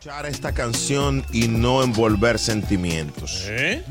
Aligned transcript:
Escuchar 0.00 0.24
esta 0.24 0.54
canción 0.54 1.26
y 1.30 1.48
no 1.48 1.82
envolver 1.82 2.38
sentimientos. 2.38 3.44
¿Eh? 3.48 3.84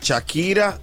Shakira 0.00 0.80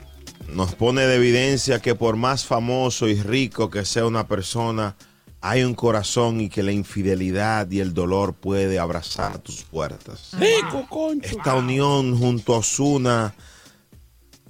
nos 0.48 0.76
pone 0.76 1.08
de 1.08 1.16
evidencia 1.16 1.82
que 1.82 1.96
por 1.96 2.18
más 2.18 2.46
famoso 2.46 3.08
y 3.08 3.20
rico 3.20 3.72
que 3.72 3.84
sea 3.84 4.06
una 4.06 4.28
persona, 4.28 4.96
hay 5.42 5.64
un 5.64 5.74
corazón 5.74 6.40
y 6.40 6.50
que 6.50 6.62
la 6.62 6.72
infidelidad 6.72 7.72
y 7.72 7.80
el 7.80 7.96
dolor 7.96 8.36
puede 8.36 8.78
abrazar 8.78 9.40
tus 9.40 9.64
puertas. 9.64 10.30
Rico, 10.34 10.86
concho. 10.88 11.36
Esta 11.36 11.56
unión 11.56 12.16
junto 12.16 12.54
a 12.54 12.60
Osuna 12.60 13.34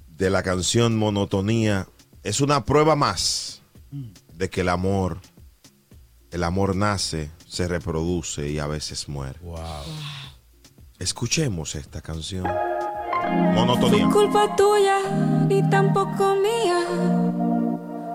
de 0.10 0.30
la 0.30 0.44
canción 0.44 0.98
Monotonía 0.98 1.88
es 2.24 2.42
una 2.42 2.66
prueba 2.66 2.98
más 2.98 3.62
de 4.34 4.50
que 4.50 4.62
el 4.62 4.68
amor, 4.68 5.22
el 6.30 6.44
amor 6.44 6.76
nace, 6.76 7.32
se 7.54 7.68
reproduce 7.68 8.50
y 8.50 8.58
a 8.58 8.66
veces 8.66 9.08
muere. 9.08 9.38
Escuchemos 10.98 11.76
esta 11.76 12.02
canción. 12.02 12.48
Monotonía. 13.54 14.10
culpa 14.10 14.56
tuya 14.56 14.98
ni 15.48 15.70
tampoco 15.70 16.36
mía. 16.36 16.80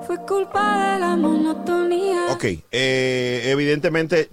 Fue 0.08 0.16
culpa 0.26 0.94
de 0.94 0.98
la 0.98 1.16
monotonía. 1.16 2.32
Ok, 2.32 2.44
eh, 2.72 3.42
evidentemente 3.44 4.28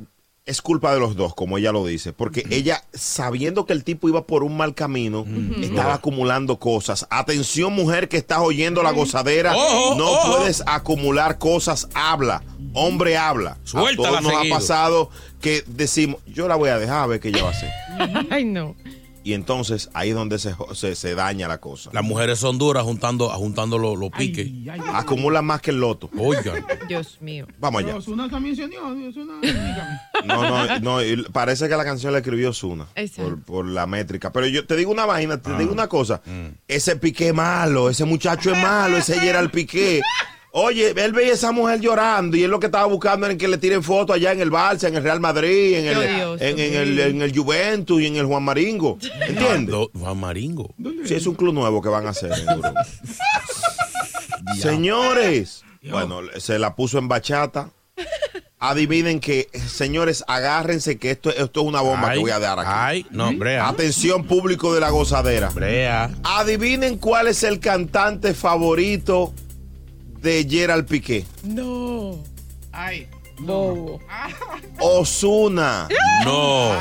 es 0.46 0.62
culpa 0.62 0.94
de 0.94 1.00
los 1.00 1.16
dos, 1.16 1.34
como 1.34 1.58
ella 1.58 1.72
lo 1.72 1.86
dice, 1.86 2.14
porque 2.14 2.46
ella, 2.52 2.84
sabiendo 2.94 3.66
que 3.66 3.74
el 3.74 3.84
tipo 3.84 4.08
iba 4.08 4.28
por 4.28 4.44
un 4.44 4.56
mal 4.56 4.76
camino, 4.76 5.26
estaba 5.60 5.96
acumulando 5.96 6.60
cosas. 6.60 7.08
Atención, 7.10 7.74
mujer 7.74 8.10
que 8.10 8.18
estás 8.18 8.40
oyendo 8.40 8.84
la 8.84 8.92
gozadera, 8.92 9.54
no 9.98 10.08
puedes 10.28 10.64
acumular 10.68 11.40
cosas, 11.40 11.90
habla. 11.96 12.44
Hombre 12.74 13.18
habla. 13.18 13.58
Suéltala 13.64 14.20
a 14.20 14.22
todos 14.22 14.24
nos 14.24 14.46
ha 14.46 14.50
pasado 14.50 15.10
que 15.42 15.64
decimos, 15.66 16.22
yo 16.28 16.48
la 16.48 16.56
voy 16.56 16.70
a 16.70 16.78
dejar 16.78 17.04
a 17.04 17.08
ver 17.08 17.20
qué 17.20 17.30
ella 17.30 17.44
va 17.44 17.50
a 17.50 17.52
hacer. 17.52 17.72
Ay, 18.30 18.46
no. 18.46 18.76
Y 19.26 19.34
entonces 19.34 19.90
ahí 19.96 20.10
es 20.10 20.16
donde 20.16 20.38
se, 20.38 20.54
se, 20.76 20.94
se 20.94 21.16
daña 21.16 21.48
la 21.48 21.58
cosa. 21.60 21.90
Las 21.94 22.04
mujeres 22.04 22.38
son 22.38 22.60
duras 22.60 22.84
juntando, 22.84 23.28
juntando 23.30 23.80
los 23.80 23.98
los 23.98 24.12
piques. 24.12 24.48
Acumula 24.94 25.42
más 25.42 25.62
que 25.62 25.72
el 25.72 25.80
loto. 25.80 26.12
Oigan. 26.16 26.64
Dios 26.88 27.18
mío. 27.22 27.48
Vamos 27.58 27.84
allá. 27.84 27.96
Osuna 27.96 28.30
también 28.30 28.56
se 28.56 28.66
unió. 28.66 28.86
Osuna. 28.86 29.34
No, 30.26 30.44
no, 30.50 30.80
no, 30.80 31.04
y 31.04 31.24
parece 31.32 31.68
que 31.70 31.76
la 31.76 31.84
canción 31.86 32.12
la 32.14 32.20
escribió 32.20 32.52
Zuna 32.54 32.88
por, 33.24 33.42
por 33.44 33.66
la 33.66 33.86
métrica. 33.86 34.32
Pero 34.32 34.48
yo 34.48 34.66
te 34.66 34.76
digo 34.76 34.92
una 34.92 35.06
vaina, 35.06 35.42
te 35.42 35.56
digo 35.58 35.72
una 35.72 35.88
cosa. 35.88 36.22
Ese 36.68 36.96
Piqué 36.96 37.30
es 37.30 37.34
malo, 37.34 37.90
ese 37.90 38.06
muchacho 38.06 38.52
es 38.52 38.58
malo, 38.62 38.98
ese 38.98 39.20
Gerald 39.20 39.52
Piqué. 39.52 40.02
Oye, 40.58 40.94
él 40.96 41.12
veía 41.12 41.32
a 41.32 41.34
esa 41.34 41.52
mujer 41.52 41.82
llorando 41.82 42.38
y 42.38 42.44
él 42.44 42.50
lo 42.50 42.62
que 42.62 42.68
estaba 42.68 42.86
buscando 42.86 43.26
era 43.26 43.36
que 43.36 43.46
le 43.46 43.58
tiren 43.58 43.84
fotos 43.84 44.16
allá 44.16 44.32
en 44.32 44.40
el 44.40 44.50
Barça, 44.50 44.88
en 44.88 44.96
el 44.96 45.04
Real 45.04 45.20
Madrid, 45.20 45.76
en 45.76 45.86
el, 45.88 45.98
en, 46.42 46.60
en 46.60 46.74
el, 46.76 47.00
en 47.00 47.22
el 47.22 47.38
Juventus 47.38 48.02
y 48.02 48.06
en 48.08 48.16
el 48.16 48.26
Juan 48.26 48.42
Maringo. 48.42 48.98
¿Entiendes? 49.28 49.76
Juan 50.00 50.18
Maringo. 50.18 50.74
Sí, 51.04 51.16
es 51.16 51.28
un 51.28 51.36
club 51.36 51.54
nuevo 51.54 51.82
que 51.82 51.90
van 51.90 52.08
a 52.08 52.12
hacer 52.12 52.32
en 52.32 52.48
Europa. 52.48 52.74
Señores, 54.58 55.64
bueno, 55.90 56.22
se 56.38 56.58
la 56.60 56.74
puso 56.76 56.98
en 57.00 57.08
bachata. 57.10 57.72
Adivinen 58.58 59.20
que, 59.20 59.50
señores, 59.68 60.24
agárrense 60.28 60.98
que 60.98 61.12
esto, 61.12 61.30
esto 61.30 61.62
es 61.62 61.68
una 61.68 61.82
bomba 61.82 62.14
que 62.14 62.20
voy 62.20 62.32
a 62.32 62.40
dar 62.40 62.60
aquí. 62.60 62.70
Ay, 62.72 63.06
no, 63.12 63.32
Brea. 63.34 63.68
Atención 63.68 64.24
público 64.26 64.74
de 64.74 64.80
la 64.80 64.90
gozadera. 64.90 65.50
Brea. 65.50 66.10
Adivinen 66.24 66.98
cuál 66.98 67.28
es 67.28 67.44
el 67.44 67.60
cantante 67.60 68.34
favorito 68.34 69.34
de 70.22 70.48
Gerald 70.50 70.88
Piqué. 70.88 71.26
No. 71.44 72.18
Ay. 72.72 73.08
Bobo. 73.40 74.00
Osuna. 74.80 75.88
No. 76.24 76.72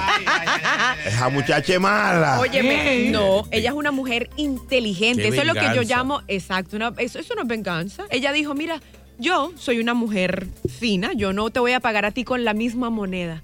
Esa 1.07 1.29
muchacha 1.29 1.75
es 1.75 1.81
mala. 1.81 2.39
Óyeme, 2.39 3.11
no, 3.11 3.43
ella 3.51 3.71
es 3.71 3.75
una 3.75 3.91
mujer 3.91 4.31
inteligente. 4.37 5.23
Qué 5.23 5.29
Eso 5.29 5.41
es 5.43 5.47
lo 5.47 5.55
que 5.55 5.75
yo 5.75 5.83
llamo, 5.83 6.23
exacto, 6.29 6.77
una- 6.77 6.95
eso, 6.99 7.19
eso 7.19 7.35
no 7.35 7.43
es 7.43 7.49
venganza. 7.49 8.05
Ella 8.11 8.33
dijo, 8.33 8.55
mira, 8.55 8.81
yo 9.19 9.53
soy 9.57 9.79
una 9.79 9.95
mujer 9.95 10.47
fina, 10.79 11.13
yo 11.15 11.33
no 11.33 11.51
te 11.51 11.61
voy 11.61 11.73
a 11.73 11.81
pagar 11.81 12.05
a 12.05 12.11
ti 12.11 12.25
con 12.25 12.45
la 12.45 12.55
misma 12.55 12.91
moneda. 12.91 13.43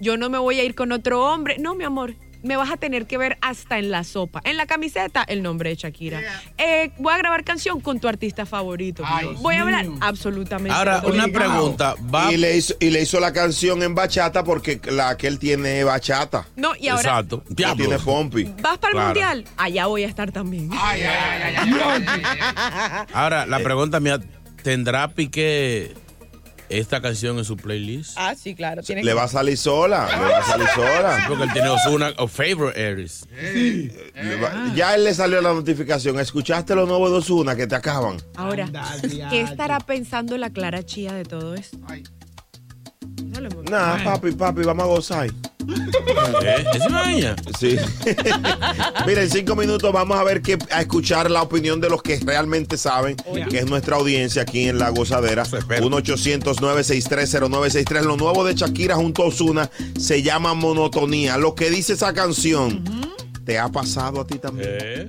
Yo 0.00 0.16
no 0.16 0.28
me 0.28 0.38
voy 0.38 0.60
a 0.60 0.64
ir 0.64 0.74
con 0.74 0.92
otro 0.92 1.24
hombre. 1.32 1.56
No, 1.58 1.74
mi 1.74 1.84
amor, 1.84 2.14
me 2.42 2.56
vas 2.58 2.70
a 2.70 2.76
tener 2.76 3.06
que 3.06 3.16
ver 3.16 3.38
hasta 3.40 3.78
en 3.78 3.90
la 3.90 4.04
sopa. 4.04 4.42
En 4.44 4.58
la 4.58 4.66
camiseta, 4.66 5.22
el 5.26 5.42
nombre 5.42 5.70
de 5.70 5.76
Shakira. 5.76 6.20
Eh, 6.58 6.90
voy 6.98 7.14
a 7.14 7.16
grabar 7.16 7.44
canción 7.44 7.80
con 7.80 7.98
tu 7.98 8.06
artista 8.06 8.44
favorito. 8.44 9.02
Ay, 9.06 9.28
voy 9.40 9.54
a 9.56 9.62
hablar 9.62 9.86
mío. 9.86 9.96
absolutamente 10.02 10.76
Ahora, 10.76 11.00
todo. 11.00 11.14
una 11.14 11.28
pregunta. 11.28 11.94
Va. 12.14 12.30
Y 12.30 12.36
le, 12.36 12.54
hizo, 12.58 12.74
y 12.78 12.90
le 12.90 13.00
hizo 13.02 13.18
la 13.20 13.32
canción 13.32 13.82
en 13.82 13.94
bachata 13.94 14.44
porque 14.44 14.78
la 14.92 15.16
que 15.16 15.28
él 15.28 15.38
tiene 15.38 15.80
es 15.80 15.86
bachata. 15.86 16.46
No, 16.56 16.76
y 16.78 16.88
ahora 16.88 17.02
Exacto. 17.08 17.42
No 17.48 17.54
Diablo. 17.54 17.76
tiene 17.86 17.98
pompi. 17.98 18.44
vas 18.62 18.76
para 18.78 18.88
el 18.90 18.92
Claro. 18.92 19.06
mundial. 19.06 19.44
Allá 19.56 19.86
voy 19.86 20.04
a 20.04 20.08
estar 20.08 20.30
también. 20.30 20.68
Ay, 20.72 21.00
ay, 21.02 21.42
ay, 21.42 21.54
ay, 21.56 22.22
ay. 22.26 23.06
Ahora, 23.14 23.46
la 23.46 23.58
pregunta 23.60 23.98
mía, 23.98 24.20
¿tendrá 24.66 25.06
Piqué 25.06 25.94
esta 26.68 27.00
canción 27.00 27.38
en 27.38 27.44
su 27.44 27.56
playlist? 27.56 28.14
Ah, 28.16 28.34
sí, 28.34 28.56
claro. 28.56 28.82
Tiene 28.82 29.04
Le 29.04 29.14
va 29.14 29.22
a 29.22 29.28
salir 29.28 29.56
sola, 29.56 30.08
le 30.10 30.18
va 30.32 30.38
a 30.38 30.42
salir 30.42 30.66
sola. 30.74 31.24
Porque 31.28 31.44
él 31.44 31.52
tiene 31.52 31.68
Ozuna 31.68 32.12
o 32.18 32.26
Favorite 32.26 32.84
Aries. 32.84 33.28
Va- 34.42 34.74
Ya 34.74 34.96
él 34.96 35.04
le 35.04 35.14
salió 35.14 35.40
la 35.40 35.52
notificación. 35.54 36.18
¿Escuchaste 36.18 36.74
lo 36.74 36.84
nuevo 36.84 37.08
de 37.08 37.18
Osuna 37.18 37.54
que 37.54 37.68
te 37.68 37.76
acaban? 37.76 38.16
Ahora, 38.34 38.68
¿qué 39.30 39.42
estará 39.42 39.78
pensando 39.78 40.36
la 40.36 40.50
Clara 40.50 40.82
Chía 40.84 41.12
de 41.12 41.22
todo 41.22 41.54
esto? 41.54 41.78
Ay. 41.86 42.02
No. 43.40 43.62
Nah, 43.70 44.02
papi, 44.02 44.32
papi, 44.32 44.62
vamos 44.62 44.82
a 44.82 44.86
gozar. 44.88 45.30
¿Eh? 46.42 46.64
¿Es? 46.74 46.82
Sí. 47.58 47.76
Mira, 49.06 49.22
en 49.22 49.30
cinco 49.30 49.54
minutos 49.56 49.90
vamos 49.92 50.18
a 50.18 50.24
ver 50.24 50.42
que 50.42 50.58
a 50.70 50.80
escuchar 50.80 51.30
la 51.30 51.42
opinión 51.42 51.80
de 51.80 51.88
los 51.88 52.02
que 52.02 52.18
realmente 52.24 52.76
saben, 52.76 53.16
que 53.48 53.58
es 53.58 53.66
nuestra 53.66 53.94
audiencia 53.96 54.42
aquí 54.42 54.68
en 54.68 54.78
La 54.78 54.90
Gozadera. 54.90 55.42
Eso 55.42 55.58
espero. 55.58 55.88
1-800-963-0963. 55.88 58.02
Lo 58.02 58.16
nuevo 58.16 58.44
de 58.44 58.54
Shakira 58.54 58.94
junto 58.96 59.22
a 59.22 59.26
Osuna 59.26 59.70
se 59.98 60.22
llama 60.22 60.54
Monotonía. 60.54 61.36
Lo 61.38 61.54
que 61.54 61.70
dice 61.70 61.92
esa 61.94 62.12
canción, 62.12 62.84
¿te 63.44 63.58
ha 63.58 63.68
pasado 63.68 64.20
a 64.20 64.26
ti 64.26 64.38
también? 64.38 64.68
¿Eh? 64.70 65.08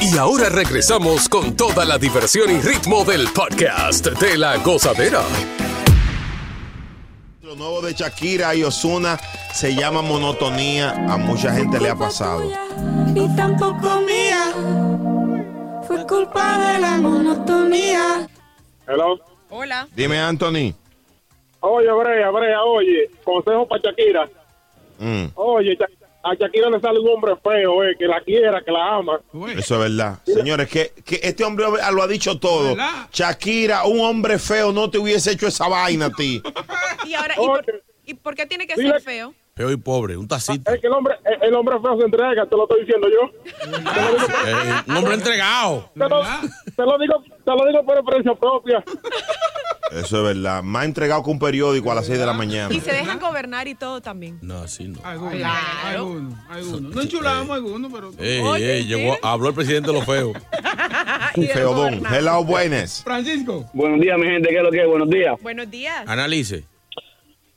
Y 0.00 0.16
ahora 0.16 0.48
regresamos 0.48 1.28
con 1.28 1.56
toda 1.56 1.84
la 1.84 1.96
diversión 1.98 2.50
y 2.50 2.60
ritmo 2.60 3.04
del 3.04 3.28
podcast 3.32 4.06
de 4.06 4.36
la 4.36 4.56
gozadera. 4.58 5.22
Lo 7.42 7.54
nuevo 7.56 7.80
de 7.82 7.92
Shakira 7.92 8.54
y 8.54 8.64
Osuna 8.64 9.18
se 9.52 9.74
llama 9.74 10.02
monotonía. 10.02 10.90
A 11.08 11.16
mucha 11.16 11.52
gente 11.54 11.78
le 11.80 11.90
ha 11.90 11.94
pasado. 11.96 12.50
Y 13.14 13.36
tampoco 13.36 14.00
mía. 14.00 14.52
Fue 15.86 16.06
culpa 16.06 16.72
de 16.72 16.78
la 16.80 16.96
monotonía. 16.98 18.28
Hello. 18.88 19.18
Hola. 19.50 19.86
Dime, 19.94 20.18
Anthony. 20.18 20.74
Oye, 21.60 21.92
Brea, 21.92 22.30
Brea, 22.30 22.62
oye, 22.64 23.10
consejo 23.22 23.68
para 23.68 23.82
Shakira. 23.82 24.28
Mm, 24.98 25.26
Oye, 25.34 25.76
Sha- 25.76 25.86
a 26.24 26.34
Shakira 26.34 26.70
le 26.70 26.80
sale 26.80 26.98
un 27.00 27.08
hombre 27.08 27.34
feo, 27.42 27.82
eh, 27.84 27.96
que 27.98 28.06
la 28.06 28.20
quiera, 28.20 28.62
que 28.64 28.70
la 28.70 28.96
ama. 28.96 29.20
eso 29.56 29.74
es 29.74 29.80
verdad. 29.90 30.18
Señores, 30.24 30.68
que, 30.68 30.92
que 31.04 31.20
este 31.22 31.44
hombre 31.44 31.66
lo 31.92 32.02
ha 32.02 32.06
dicho 32.06 32.38
todo. 32.38 32.70
¿Verdad? 32.76 33.08
Shakira, 33.12 33.84
un 33.84 34.00
hombre 34.00 34.38
feo 34.38 34.72
no 34.72 34.88
te 34.90 34.98
hubiese 34.98 35.32
hecho 35.32 35.46
esa 35.48 35.68
vaina 35.68 36.06
a 36.06 36.10
ti. 36.10 36.42
Y 37.04 37.14
ahora, 37.14 37.34
¿y 37.34 37.36
por, 37.36 37.58
Oye. 37.60 37.82
y 38.06 38.14
por 38.14 38.34
qué 38.36 38.46
tiene 38.46 38.66
que 38.66 38.74
Dile- 38.74 38.92
ser 38.92 39.00
feo? 39.02 39.34
Feo 39.54 39.70
y 39.70 39.76
pobre, 39.76 40.16
un 40.16 40.26
tacito. 40.26 40.72
Es 40.72 40.80
que 40.80 40.86
el 40.86 40.92
hombre, 40.94 41.14
el, 41.26 41.48
el 41.48 41.54
hombre 41.54 41.76
feo 41.82 41.98
se 41.98 42.04
entrega, 42.06 42.46
te 42.46 42.56
lo 42.56 42.62
estoy 42.62 42.80
diciendo 42.86 43.06
yo. 43.08 43.30
Eh, 44.46 44.82
un 44.88 44.96
hombre 44.96 45.14
entregado. 45.14 45.90
Te 45.92 46.00
lo, 46.08 46.22
te 46.22 46.82
lo 46.82 46.98
digo, 46.98 47.22
te 47.44 47.50
lo 47.50 47.66
digo 47.66 47.84
por 47.84 47.96
experiencia 47.98 48.34
propia. 48.34 48.82
Eso 49.90 50.16
es 50.26 50.36
verdad. 50.36 50.62
Más 50.62 50.86
entregado 50.86 51.22
que 51.22 51.28
un 51.28 51.38
periódico 51.38 51.92
a 51.92 51.94
las 51.94 52.06
6 52.06 52.18
de 52.18 52.24
la 52.24 52.32
mañana. 52.32 52.74
Y 52.74 52.80
se 52.80 52.92
dejan 52.92 53.18
gobernar 53.20 53.68
y 53.68 53.74
todo 53.74 54.00
también. 54.00 54.38
No, 54.40 54.56
así 54.60 54.88
no. 54.88 54.98
Algunos, 55.04 55.34
Claro. 55.34 55.58
algunos, 55.84 56.34
algunos. 56.48 56.94
No 56.94 57.02
enchulamos 57.02 57.50
algunos, 57.50 57.92
pero... 57.92 58.10
Ey, 58.18 58.40
Oye, 58.40 58.76
ey, 58.78 58.86
llegó, 58.86 59.18
habló 59.22 59.48
el 59.50 59.54
presidente 59.54 59.88
de 59.88 59.98
los 59.98 60.06
feos. 60.06 60.32
Del 61.36 61.48
Feodón. 61.48 62.02
Hello, 62.10 62.42
buenas. 62.42 63.02
Francisco. 63.04 63.68
Buenos 63.74 64.00
días, 64.00 64.18
mi 64.18 64.26
gente, 64.28 64.48
¿qué 64.48 64.56
es 64.56 64.62
lo 64.62 64.70
que 64.70 64.80
es? 64.80 64.86
Buenos 64.86 65.10
días. 65.10 65.38
Buenos 65.42 65.70
días. 65.70 66.04
Analice. 66.08 66.64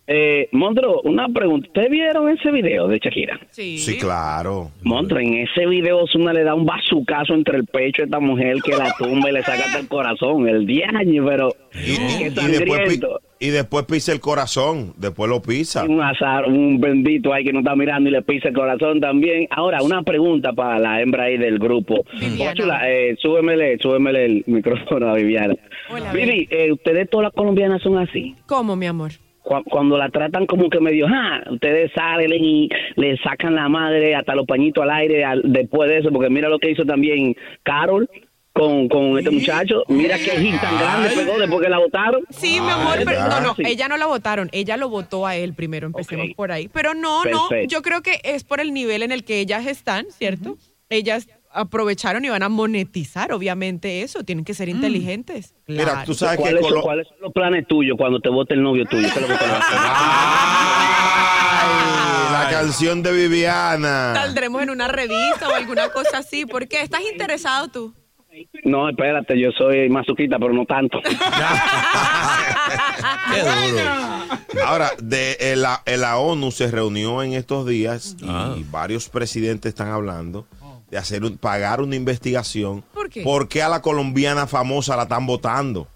Eh, 0.07 0.49
Montro, 0.51 1.01
una 1.01 1.27
pregunta. 1.29 1.67
¿Ustedes 1.67 1.89
vieron 1.89 2.29
ese 2.29 2.51
video 2.51 2.87
de 2.87 2.99
Shakira? 2.99 3.39
Sí. 3.49 3.77
Sí, 3.79 3.97
claro. 3.97 4.71
Montro, 4.83 5.19
en 5.19 5.33
ese 5.35 5.65
video 5.65 6.03
Osuna 6.03 6.31
le 6.31 6.43
da 6.43 6.53
un 6.53 6.65
bazucazo 6.65 7.33
entre 7.33 7.57
el 7.57 7.65
pecho 7.65 8.03
a 8.03 8.05
esta 8.05 8.19
mujer 8.19 8.57
que 8.63 8.75
la 8.75 8.93
tumba 8.97 9.29
y 9.29 9.33
le 9.33 9.43
saca 9.43 9.65
hasta 9.65 9.79
el 9.79 9.87
corazón. 9.87 10.47
El 10.47 10.67
10 10.67 10.89
años, 10.93 11.25
pero... 11.27 11.49
Y, 11.73 11.97
qué 12.17 12.31
y 13.39 13.49
después, 13.49 13.83
y 13.83 13.93
pisa 13.93 14.11
el 14.11 14.19
corazón. 14.19 14.93
Después 14.97 15.29
lo 15.29 15.41
pisa. 15.41 15.83
Un 15.85 16.01
azar, 16.01 16.45
un 16.45 16.79
bendito 16.79 17.33
ahí 17.33 17.43
que 17.43 17.51
no 17.51 17.59
está 17.59 17.75
mirando 17.75 18.07
y 18.09 18.13
le 18.13 18.21
pisa 18.21 18.49
el 18.49 18.55
corazón 18.55 19.01
también. 19.01 19.47
Ahora, 19.49 19.81
una 19.81 20.03
pregunta 20.03 20.53
para 20.53 20.77
la 20.77 21.01
hembra 21.01 21.23
ahí 21.23 21.37
del 21.37 21.57
grupo. 21.57 22.05
Viviana. 22.19 22.89
Eh, 22.89 23.15
súbemele, 23.19 23.77
súbemele 23.79 24.25
el 24.25 24.43
micrófono 24.47 25.09
a 25.09 25.15
Viviana. 25.15 25.55
Hola, 25.89 26.13
Vivi, 26.13 26.47
eh, 26.51 26.71
¿ustedes 26.71 27.09
todas 27.09 27.25
las 27.25 27.33
colombianas 27.33 27.81
son 27.81 27.97
así? 27.97 28.35
¿Cómo, 28.45 28.75
mi 28.75 28.85
amor? 28.85 29.11
Cu- 29.45 29.63
cuando 29.69 29.97
la 29.97 30.09
tratan 30.09 30.45
como 30.47 30.69
que 30.69 30.79
medio, 30.79 31.05
ah, 31.07 31.41
ustedes 31.51 31.91
salen 31.95 32.33
y 32.43 32.67
le 32.95 33.15
sacan 33.17 33.53
la 33.55 33.69
madre 33.69 34.15
hasta 34.15 34.33
los 34.35 34.45
pañitos 34.45 34.83
al 34.83 34.89
aire 34.89 35.23
al- 35.23 35.43
después 35.45 35.89
de 35.89 35.99
eso, 35.99 36.09
porque 36.11 36.29
mira 36.29 36.49
lo 36.49 36.57
que 36.59 36.71
hizo 36.71 36.83
también 36.83 37.35
Carol 37.63 38.09
con, 38.53 38.87
con 38.87 39.17
este 39.19 39.29
muchacho, 39.31 39.83
mira 39.89 40.17
qué 40.17 40.31
hit 40.39 40.59
tan 40.61 40.77
grande 40.79 41.09
pegó 41.15 41.37
después 41.37 41.61
que 41.61 41.69
la 41.69 41.77
votaron. 41.77 42.21
Sí, 42.29 42.59
mi 42.61 42.69
amor, 42.69 42.99
pero 43.05 43.27
no, 43.27 43.41
no, 43.41 43.55
ella 43.59 43.87
no 43.89 43.97
la 43.97 44.05
votaron, 44.05 44.49
ella 44.53 44.77
lo 44.77 44.87
votó 44.89 45.27
a 45.27 45.35
él 45.35 45.53
primero, 45.53 45.87
empecemos 45.87 46.27
por 46.35 46.51
ahí. 46.53 46.67
Pero 46.69 46.93
no, 46.93 47.23
no, 47.25 47.49
yo 47.67 47.81
creo 47.81 48.01
que 48.01 48.19
es 48.23 48.43
por 48.45 48.61
el 48.61 48.73
nivel 48.73 49.03
en 49.03 49.11
el 49.11 49.23
que 49.25 49.39
ellas 49.41 49.67
están, 49.67 50.05
¿cierto? 50.09 50.57
Ellas 50.89 51.27
aprovecharon 51.55 52.23
y 52.25 52.29
van 52.29 52.43
a 52.43 52.49
monetizar, 52.49 53.31
obviamente, 53.33 54.01
eso, 54.03 54.23
tienen 54.23 54.45
que 54.45 54.53
ser 54.53 54.69
inteligentes. 54.69 55.53
Mira, 55.67 55.83
Claro. 55.85 56.01
tú 56.05 56.13
sabes 56.13 56.37
¿Cuáles 56.37 56.61
son, 56.61 56.69
Colo- 56.71 56.81
cuáles 56.83 57.07
son 57.07 57.17
los 57.21 57.33
planes 57.33 57.65
tuyos 57.67 57.97
cuando 57.97 58.19
te 58.19 58.29
vote 58.29 58.53
el 58.53 58.61
novio 58.61 58.85
tuyo? 58.85 59.07
¿Qué 59.13 59.19
es 59.19 59.21
lo 59.21 59.27
que 59.27 59.43
te 59.43 59.49
va 59.49 59.55
a 59.55 59.59
hacer? 59.59 59.77
Ay, 61.61 62.31
la 62.33 62.49
canción 62.51 63.01
de 63.03 63.11
Viviana. 63.13 64.13
Saldremos 64.15 64.61
en 64.61 64.69
una 64.69 64.87
revista 64.87 65.49
o 65.49 65.53
alguna 65.55 65.89
cosa 65.89 66.19
así. 66.19 66.45
¿Por 66.45 66.67
qué? 66.67 66.81
¿Estás 66.81 67.01
interesado 67.11 67.67
tú? 67.69 67.93
No, 68.65 68.89
espérate, 68.89 69.39
yo 69.39 69.49
soy 69.57 69.87
masoquista, 69.89 70.37
pero 70.37 70.51
no 70.53 70.65
tanto. 70.65 70.99
Qué 73.33 73.39
duro. 73.71 74.65
Ahora, 74.65 74.91
de 75.01 75.37
eh, 75.39 75.55
la, 75.55 75.81
eh, 75.85 75.95
la 75.97 76.17
ONU 76.17 76.51
se 76.51 76.69
reunió 76.69 77.23
en 77.23 77.33
estos 77.33 77.65
días 77.65 78.17
y 78.21 78.25
Ah. 78.27 78.55
varios 78.71 79.07
presidentes 79.09 79.69
están 79.69 79.87
hablando 79.89 80.45
de 80.95 80.99
hacer 80.99 81.25
un- 81.25 81.37
pagar 81.37 81.81
una 81.81 81.97
investigación. 81.97 82.81
¿Por 82.93 83.09
qué? 83.09 83.25
qué 83.49 83.61
a 83.61 83.67
la 83.67 83.81
colombiana 83.81 84.47
famosa 84.47 84.95
la 84.95 85.03
están 85.03 85.25
votando? 85.27 85.89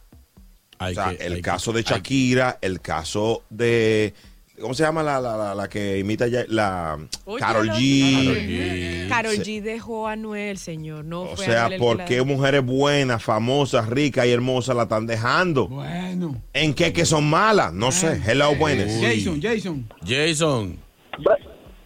Hay 0.78 0.92
o 0.92 0.96
sea, 0.96 1.16
que- 1.16 1.26
el 1.26 1.42
caso 1.42 1.72
que- 1.72 1.78
de 1.78 1.84
Shakira, 1.84 2.58
el 2.62 2.82
caso 2.82 3.44
de 3.50 4.14
¿cómo 4.60 4.74
se 4.74 4.84
llama 4.84 5.02
la, 5.02 5.22
la, 5.22 5.38
la, 5.38 5.56
la 5.56 5.70
que 5.70 6.00
imita 6.00 6.28
ya- 6.28 6.44
la 6.50 6.98
Oye, 7.24 7.40
Carol 7.40 7.70
G? 7.70 9.08
Carol 9.08 9.36
G 9.38 9.62
dejó 9.62 10.06
a 10.10 10.18
Noel, 10.18 10.58
señor. 10.58 11.06
No 11.06 11.22
O 11.22 11.36
fue 11.38 11.46
sea, 11.46 11.70
¿por 11.78 12.04
qué 12.04 12.22
mujeres 12.24 12.66
buenas, 12.66 13.24
famosas, 13.24 13.88
ricas 13.88 14.26
y 14.26 14.32
hermosas 14.32 14.76
la 14.76 14.84
están 14.84 15.08
dejando? 15.08 15.70
Bueno. 15.70 16.42
¿En 16.52 16.74
qué 16.74 16.92
que 16.92 17.06
son 17.06 17.30
malas? 17.30 17.72
No 17.72 17.94
sé. 17.94 18.22
Hello, 18.28 18.54
buenas. 18.58 18.92
Jason, 19.02 19.42
Jason. 19.42 19.88
Jason. 20.06 20.78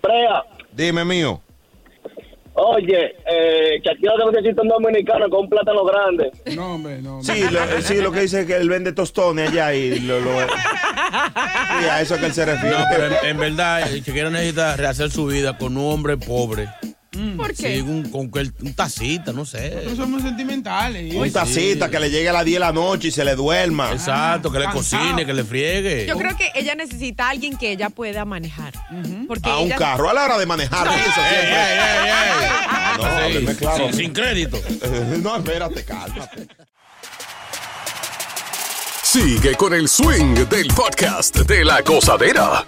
Brea, 0.02 0.44
Dime, 0.76 1.06
mío. 1.06 1.43
Oye, 2.56 3.16
eh, 3.30 3.80
Shakira 3.84 4.14
que 4.18 4.32
necesita 4.38 4.62
un 4.62 4.68
dominicano 4.70 5.30
con 5.30 5.42
un 5.42 5.50
plátano 5.50 5.84
grande. 5.86 6.32
No, 6.56 6.76
hombre, 6.76 7.02
no. 7.02 7.24
Sí, 7.24 7.44
lo, 7.50 7.82
sí, 7.82 7.96
lo 8.02 8.12
que 8.12 8.22
dice 8.22 8.42
es 8.42 8.46
que 8.48 8.56
él 8.56 8.70
vende 8.70 8.92
tostones 8.94 9.50
allá 9.52 9.74
y 9.74 10.00
lo, 10.00 10.20
lo- 10.20 10.40
Sí, 10.42 11.86
a 11.90 12.02
eso 12.02 12.18
que 12.20 12.26
él 12.28 12.34
se 12.34 12.46
refiere. 12.46 12.78
No, 12.78 12.86
pero 12.90 13.06
en, 13.08 13.14
en 13.26 13.38
verdad, 13.38 13.92
el 13.92 14.02
Shakira 14.02 14.30
necesita 14.30 14.76
rehacer 14.78 15.10
su 15.12 15.26
vida 15.26 15.58
con 15.58 15.78
un 15.78 15.92
hombre 15.94 16.18
pobre. 16.18 16.68
¿Por 17.38 17.56
Sí, 17.56 17.64
qué? 17.64 17.82
un, 17.82 18.10
con 18.10 18.32
que 18.32 18.40
él- 18.40 18.54
un 18.62 18.74
tacita, 18.74 19.32
no 19.34 19.46
sé. 19.46 19.84
No 19.86 19.96
somos 19.96 20.22
sentimentales. 20.24 21.14
Un 21.14 21.32
tacita 21.32 21.90
que 21.90 22.00
le 22.00 22.10
llegue 22.10 22.30
a 22.30 22.34
las 22.34 22.44
10 22.46 22.56
de 22.56 22.60
la 22.60 22.72
noche 22.72 23.10
y 23.10 23.12
se 23.12 23.24
le 23.24 23.36
duerma. 23.36 23.92
Exacto, 23.92 24.52
que 24.52 24.58
le 24.60 24.66
Cansado. 24.66 25.04
cocine, 25.04 25.26
que 25.26 25.34
le 25.34 25.44
friegue. 25.44 26.06
Yo 26.08 26.18
creo 26.18 26.36
que 26.36 26.52
ella 26.56 26.74
necesita 26.76 27.28
a 27.28 27.30
alguien 27.30 27.56
que 27.58 27.72
ella 27.72 27.90
pueda 27.90 28.26
manejar. 28.26 28.74
Porque 29.28 29.50
A 29.50 29.58
un 29.58 29.68
ella- 29.68 29.76
carro 29.78 30.10
a 30.10 30.14
la 30.14 30.24
hora 30.26 30.38
de 30.40 30.46
manejar. 30.46 30.88
pienso 30.88 31.22
Ey, 31.22 31.30
siempre. 31.30 31.56
ey, 31.56 31.80
ey, 31.80 32.10
ey. 32.10 33.44
No, 33.46 33.52
Sí, 33.52 33.58
claro. 33.58 33.86
sin, 33.90 33.94
sin 33.94 34.14
crédito. 34.14 34.60
No, 35.22 35.38
espérate, 35.38 35.84
cálmate. 35.86 36.48
Sigue 39.04 39.56
con 39.56 39.74
el 39.74 39.88
swing 39.88 40.34
del 40.50 40.68
podcast 40.68 41.36
de 41.38 41.64
la 41.64 41.82
gozadera. 41.82 42.66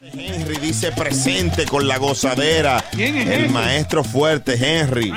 Henry 0.00 0.57
dice 0.68 0.92
presente 0.92 1.64
con 1.64 1.88
la 1.88 1.96
gozadera. 1.96 2.84
¿Quién 2.92 3.16
es 3.16 3.26
El 3.28 3.44
ese? 3.46 3.52
maestro 3.54 4.04
fuerte, 4.04 4.52
Henry. 4.60 5.10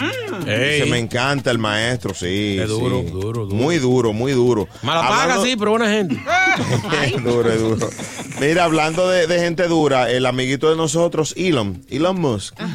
Ey. 0.47 0.79
Dice, 0.79 0.85
me 0.89 0.97
encanta 0.97 1.51
el 1.51 1.57
maestro, 1.57 2.13
sí. 2.13 2.57
Es 2.57 2.69
duro, 2.69 3.01
sí. 3.01 3.11
duro, 3.11 3.45
duro. 3.45 3.55
Muy 3.55 3.77
duro, 3.77 4.13
muy 4.13 4.31
duro. 4.31 4.69
Mala 4.81 5.01
paga, 5.01 5.23
Hablando- 5.23 5.45
sí, 5.45 5.55
pero 5.57 5.71
buena 5.71 5.89
gente. 5.89 6.17
Es 7.05 7.23
duro, 7.23 7.51
es 7.51 7.59
duro. 7.59 7.89
Mira, 8.39 8.63
hablando 8.63 9.09
de, 9.09 9.27
de 9.27 9.39
gente 9.39 9.67
dura, 9.67 10.09
el 10.09 10.25
amiguito 10.25 10.69
de 10.69 10.77
nosotros, 10.77 11.33
Elon, 11.37 11.83
Elon 11.89 12.19
Musk, 12.19 12.57
el 12.59 12.65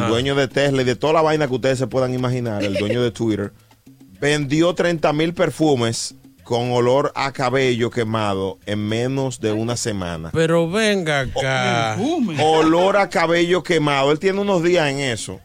Ajá. 0.00 0.08
dueño 0.08 0.34
de 0.34 0.48
Tesla 0.48 0.82
y 0.82 0.84
de 0.84 0.96
toda 0.96 1.12
la 1.14 1.22
vaina 1.22 1.46
que 1.46 1.54
ustedes 1.54 1.78
se 1.78 1.86
puedan 1.86 2.14
imaginar, 2.14 2.62
el 2.64 2.74
dueño 2.74 3.00
de 3.02 3.10
Twitter, 3.12 3.52
vendió 4.20 4.74
30 4.74 5.12
mil 5.12 5.34
perfumes 5.34 6.14
con 6.48 6.72
olor 6.72 7.12
a 7.14 7.30
cabello 7.32 7.90
quemado 7.90 8.58
en 8.64 8.88
menos 8.88 9.38
de 9.38 9.52
una 9.52 9.76
semana. 9.76 10.30
Pero 10.32 10.66
venga 10.70 11.20
acá. 11.20 11.98
Olor 12.42 12.96
a 12.96 13.10
cabello 13.10 13.62
quemado. 13.62 14.12
Él 14.12 14.18
tiene 14.18 14.40
unos 14.40 14.62
días 14.62 14.88
en 14.88 14.98
eso. 15.00 15.40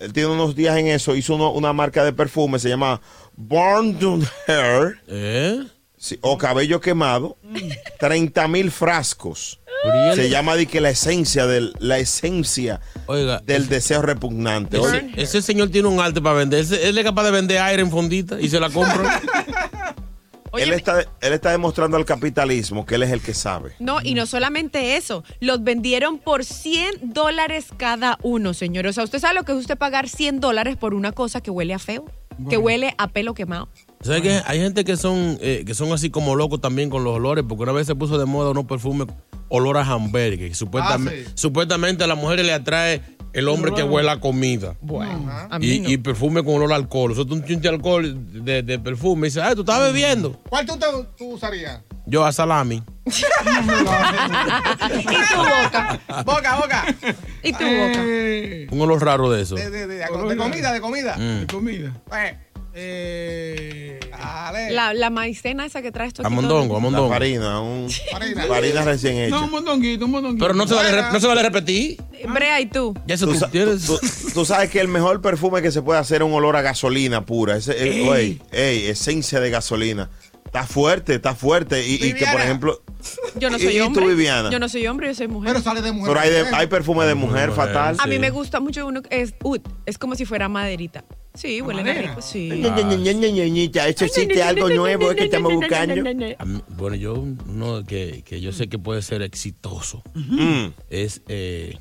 Él 0.00 0.12
tiene 0.12 0.30
unos 0.30 0.56
días 0.56 0.76
en 0.76 0.88
eso. 0.88 1.14
Hizo 1.14 1.36
uno- 1.36 1.52
una 1.52 1.72
marca 1.72 2.02
de 2.02 2.12
perfume, 2.12 2.58
se 2.58 2.68
llama 2.68 3.00
Born 3.36 3.96
to 4.00 4.18
Hair. 4.48 4.98
¿Eh? 5.06 5.60
Sí, 5.96 6.18
o 6.20 6.36
cabello 6.36 6.80
quemado. 6.80 7.36
30 8.00 8.48
mil 8.48 8.72
frascos. 8.72 9.60
Se 10.16 10.28
llama 10.30 10.56
de 10.56 10.66
que 10.66 10.80
la 10.80 10.90
esencia 10.90 11.46
del, 11.46 11.72
la 11.78 11.98
esencia 11.98 12.80
Oiga, 13.06 13.40
del 13.46 13.68
deseo 13.68 14.02
repugnante. 14.02 14.78
ese, 15.16 15.40
señor 15.42 15.70
tiene 15.70 15.86
un 15.88 16.00
arte 16.00 16.20
para 16.20 16.34
vender. 16.34 16.58
Ese- 16.60 16.88
Él 16.88 16.98
es 16.98 17.04
capaz 17.04 17.22
de 17.22 17.30
vender 17.30 17.58
aire 17.58 17.82
en 17.82 17.90
fondita 17.90 18.40
y 18.40 18.48
se 18.48 18.58
la 18.58 18.68
compra. 18.68 19.20
él, 20.58 20.72
está, 20.72 21.00
él 21.00 21.32
está 21.32 21.50
demostrando 21.50 21.96
al 21.96 22.04
capitalismo 22.04 22.86
que 22.86 22.96
él 22.96 23.02
es 23.02 23.10
el 23.10 23.20
que 23.20 23.34
sabe. 23.34 23.72
No, 23.78 23.98
y 24.02 24.14
no 24.14 24.26
solamente 24.26 24.96
eso, 24.96 25.24
los 25.40 25.62
vendieron 25.62 26.18
por 26.18 26.44
100 26.44 27.12
dólares 27.12 27.66
cada 27.76 28.18
uno, 28.22 28.54
señor. 28.54 28.86
O 28.86 28.92
sea, 28.92 29.04
¿usted 29.04 29.18
sabe 29.18 29.34
lo 29.34 29.44
que 29.44 29.52
es 29.52 29.58
usted 29.58 29.78
pagar 29.78 30.08
100 30.08 30.40
dólares 30.40 30.76
por 30.76 30.94
una 30.94 31.12
cosa 31.12 31.40
que 31.40 31.50
huele 31.50 31.74
a 31.74 31.78
feo? 31.78 32.04
Que 32.48 32.56
huele 32.56 32.94
a 32.96 33.08
pelo 33.08 33.34
quemado. 33.34 33.68
¿Sabes 34.00 34.22
qué? 34.22 34.40
Hay 34.46 34.58
gente 34.58 34.84
que 34.84 34.96
son, 34.96 35.36
eh, 35.42 35.62
que 35.66 35.74
son 35.74 35.92
así 35.92 36.08
como 36.08 36.34
locos 36.34 36.60
también 36.60 36.88
con 36.88 37.04
los 37.04 37.14
olores, 37.14 37.44
porque 37.46 37.64
una 37.64 37.72
vez 37.72 37.86
se 37.86 37.94
puso 37.94 38.18
de 38.18 38.24
moda 38.24 38.50
unos 38.50 38.64
perfumes 38.64 39.08
olor 39.50 39.76
a 39.76 39.82
hamburger, 39.82 40.38
que 40.38 40.54
supuestamente, 40.54 41.24
Ah, 41.26 41.28
sí. 41.28 41.32
supuestamente 41.34 42.04
a 42.04 42.06
las 42.06 42.16
mujeres 42.16 42.46
le 42.46 42.54
atrae 42.54 43.02
el 43.32 43.46
hombre 43.48 43.72
que 43.74 43.82
huele 43.84 44.10
a 44.10 44.18
comida. 44.18 44.74
Bueno, 44.80 45.30
a 45.50 45.58
mí 45.58 45.66
Y, 45.66 45.80
no. 45.80 45.90
y 45.90 45.96
perfume 45.98 46.42
con 46.42 46.54
olor 46.54 46.72
a 46.72 46.76
alcohol. 46.76 47.12
Eso 47.12 47.20
es 47.22 47.28
un 47.30 47.44
chunche 47.44 47.60
de 47.60 47.68
alcohol 47.68 48.16
de, 48.44 48.62
de 48.62 48.78
perfume. 48.78 49.26
Y 49.26 49.30
dice, 49.30 49.42
ay, 49.42 49.54
tú 49.54 49.60
estás 49.60 49.78
bebiendo. 49.80 50.32
¿Cuál 50.48 50.64
tú, 50.66 50.76
te- 50.78 50.86
tú 51.18 51.32
usarías? 51.34 51.80
Yo 52.06 52.24
a 52.24 52.32
salami. 52.32 52.82
y 53.06 55.02
tu 55.04 55.36
boca. 55.38 56.00
Boca, 56.24 56.56
boca. 56.56 56.84
Y 57.42 57.52
tu 57.52 57.64
boca. 57.64 58.00
Eh, 58.04 58.66
Un 58.70 58.80
olor 58.80 59.04
raro 59.04 59.30
de 59.30 59.42
eso. 59.42 59.54
De, 59.54 59.70
de- 59.70 59.86
de- 59.86 59.96
de 59.98 60.36
comida, 60.36 60.72
de 60.72 60.80
comida. 60.80 61.16
Mm. 61.16 61.40
de 61.40 61.46
comida. 61.46 61.92
Eh, 62.16 62.36
Eh, 62.74 63.98
dale. 64.10 64.70
La, 64.72 64.94
la 64.94 65.10
maicena 65.10 65.64
esa 65.66 65.82
que 65.82 65.90
traes 65.92 66.12
tú 66.14 66.22
A 66.24 66.28
mondongo, 66.28 66.76
a 66.76 66.80
mondongo. 66.80 67.08
farina, 67.08 67.60
un, 67.60 67.88
Farina. 68.12 68.44
farina 68.46 68.84
recién 68.84 69.16
hecha. 69.16 69.30
no, 69.36 69.44
un 69.44 69.50
mondonguito, 69.50 70.04
un 70.04 70.10
mondonguito. 70.10 70.44
Pero 70.44 70.54
no 70.54 70.66
se, 70.66 70.74
vale, 70.74 71.02
no 71.12 71.20
se 71.20 71.26
vale 71.26 71.42
repetir. 71.42 72.00
Brea, 72.32 72.60
¿y 72.60 72.66
tú? 72.66 72.94
Ya 73.06 73.14
eso 73.16 73.26
Tú, 73.26 73.32
tú, 73.32 73.38
sa- 73.38 73.50
tienes. 73.50 73.86
tú- 73.86 73.98
tú 74.34 74.44
sabes 74.44 74.70
que 74.70 74.80
el 74.80 74.88
mejor 74.88 75.20
perfume 75.20 75.62
que 75.62 75.70
se 75.72 75.82
puede 75.82 75.98
hacer 75.98 76.22
es 76.22 76.28
un 76.28 76.34
olor 76.34 76.56
a 76.56 76.62
gasolina 76.62 77.24
pura. 77.26 77.56
Ese, 77.56 77.72
eh, 77.76 78.38
ey, 78.52 78.86
esencia 78.86 79.40
de 79.40 79.50
gasolina. 79.50 80.10
Está 80.44 80.66
fuerte, 80.66 81.14
está 81.14 81.34
fuerte. 81.36 81.86
Y, 81.86 81.94
y 82.04 82.12
que, 82.12 82.26
por 82.26 82.40
ejemplo, 82.40 82.82
Yo 83.36 83.50
no 83.50 83.56
¿Y- 83.56 83.60
soy 83.62 83.76
y 83.76 83.78
tú, 83.78 83.84
hombre. 83.86 84.06
Viviana? 84.06 84.50
Yo 84.50 84.58
no 84.58 84.68
soy 84.68 84.86
hombre, 84.86 85.06
yo 85.08 85.14
soy 85.14 85.28
mujer. 85.28 85.52
Pero 85.52 85.62
sale 85.62 85.80
de 85.80 85.92
mujer. 85.92 86.08
pero 86.12 86.20
hay, 86.20 86.30
de- 86.30 86.54
hay 86.56 86.66
perfume 86.66 87.04
de 87.06 87.14
mujer 87.14 87.50
mujer, 87.50 87.68
fatal. 87.68 87.96
a 87.98 88.06
mí 88.06 88.18
me 88.18 88.30
gusta 88.30 88.58
mucho 88.60 88.84
uno 88.86 89.00
que 89.02 89.20
es 89.22 89.32
ud, 89.42 89.60
es 89.86 89.96
como 89.96 90.14
si 90.16 90.24
fuera 90.24 90.48
maderita. 90.48 91.04
Sí, 91.40 91.60
huele 91.62 91.82
madera? 91.82 92.08
rico, 92.10 92.20
sí. 92.22 92.50
Ñe, 92.50 92.70
Ñe, 92.70 92.84
Ñe, 92.84 92.96
Ñe, 92.98 93.14
Ñe, 93.14 93.32
Ñe, 93.32 93.50
Ñita, 93.50 93.88
Eso 93.88 94.04
existe 94.04 94.42
algo 94.42 94.68
nuevo 94.68 95.14
que 95.14 95.24
estamos 95.24 95.54
buscando. 95.54 95.94
A 96.38 96.44
mí- 96.44 96.60
bueno, 96.68 96.96
yo 96.96 97.14
uno 97.14 97.82
que, 97.84 98.22
que 98.26 98.40
yo 98.42 98.52
sé 98.52 98.68
que 98.68 98.78
puede 98.78 99.00
ser 99.02 99.22
exitoso 99.22 100.02
Mm. 100.14 100.66
es 100.90 101.22
eh, 101.28 101.78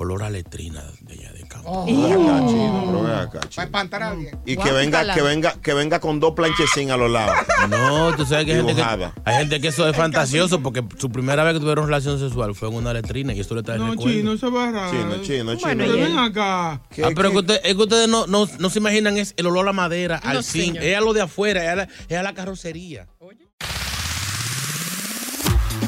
olor 0.00 0.22
a 0.22 0.30
letrina 0.30 0.82
de 1.02 1.12
allá 1.12 1.32
de 1.32 1.40
campo. 1.46 1.68
Oh, 1.70 1.84
Ven 1.84 2.04
acá, 2.12 2.46
chino, 2.48 2.82
pero 2.86 3.02
ven 3.02 3.12
acá, 3.12 3.30
para 3.32 3.48
chino. 3.50 3.62
espantar 3.64 4.02
a 4.02 4.08
alguien. 4.10 4.38
Y 4.46 4.56
que 4.56 4.72
venga, 4.72 5.14
que 5.14 5.20
venga, 5.22 5.54
que 5.62 5.74
venga 5.74 6.00
con 6.00 6.20
dos 6.20 6.32
planchecín 6.34 6.90
a 6.90 6.96
los 6.96 7.10
lados. 7.10 7.36
No, 7.68 8.16
tú 8.16 8.24
sabes 8.24 8.46
que 8.46 8.52
hay 8.54 8.58
gente 8.64 8.74
que, 8.74 8.82
hay 9.24 9.34
gente 9.36 9.60
que 9.60 9.68
eso 9.68 9.86
es 9.88 9.94
fantasioso 9.96 10.60
porque 10.62 10.82
su 10.98 11.10
primera 11.10 11.44
vez 11.44 11.54
que 11.54 11.60
tuvieron 11.60 11.84
relación 11.86 12.18
sexual 12.18 12.54
fue 12.54 12.68
en 12.68 12.74
una 12.76 12.92
letrina 12.94 13.32
y 13.34 13.40
eso 13.40 13.54
le 13.54 13.62
trae 13.62 13.78
No, 13.78 13.90
recuerdo. 13.90 14.12
chino, 14.12 14.32
eso 14.32 14.50
va 14.50 14.70
raro. 14.70 14.90
Chino, 14.90 15.22
chino, 15.22 15.54
chino. 15.56 15.68
Ven 15.68 15.80
él. 15.82 16.18
acá. 16.18 16.80
¿Qué- 16.90 17.04
Ah, 17.04 17.10
pero 17.14 17.30
que 17.30 17.38
usted- 17.38 17.60
es 17.62 17.74
que 17.74 17.82
ustedes 17.82 18.08
no, 18.08 18.26
no, 18.26 18.48
no 18.58 18.70
se 18.70 18.78
imaginan 18.78 19.18
es 19.18 19.34
el 19.36 19.46
olor 19.46 19.68
a 19.68 19.72
madera, 19.72 20.20
No, 20.24 20.30
al 20.30 20.44
zinc, 20.44 20.76
es 20.76 20.96
a 20.96 21.00
lo 21.00 21.12
de 21.12 21.20
afuera, 21.22 21.62
es 21.62 21.68
a 21.68 21.76
la, 21.76 21.88
es 22.08 22.16
a 22.18 22.22
la 22.22 22.32
carrocería. 22.34 23.06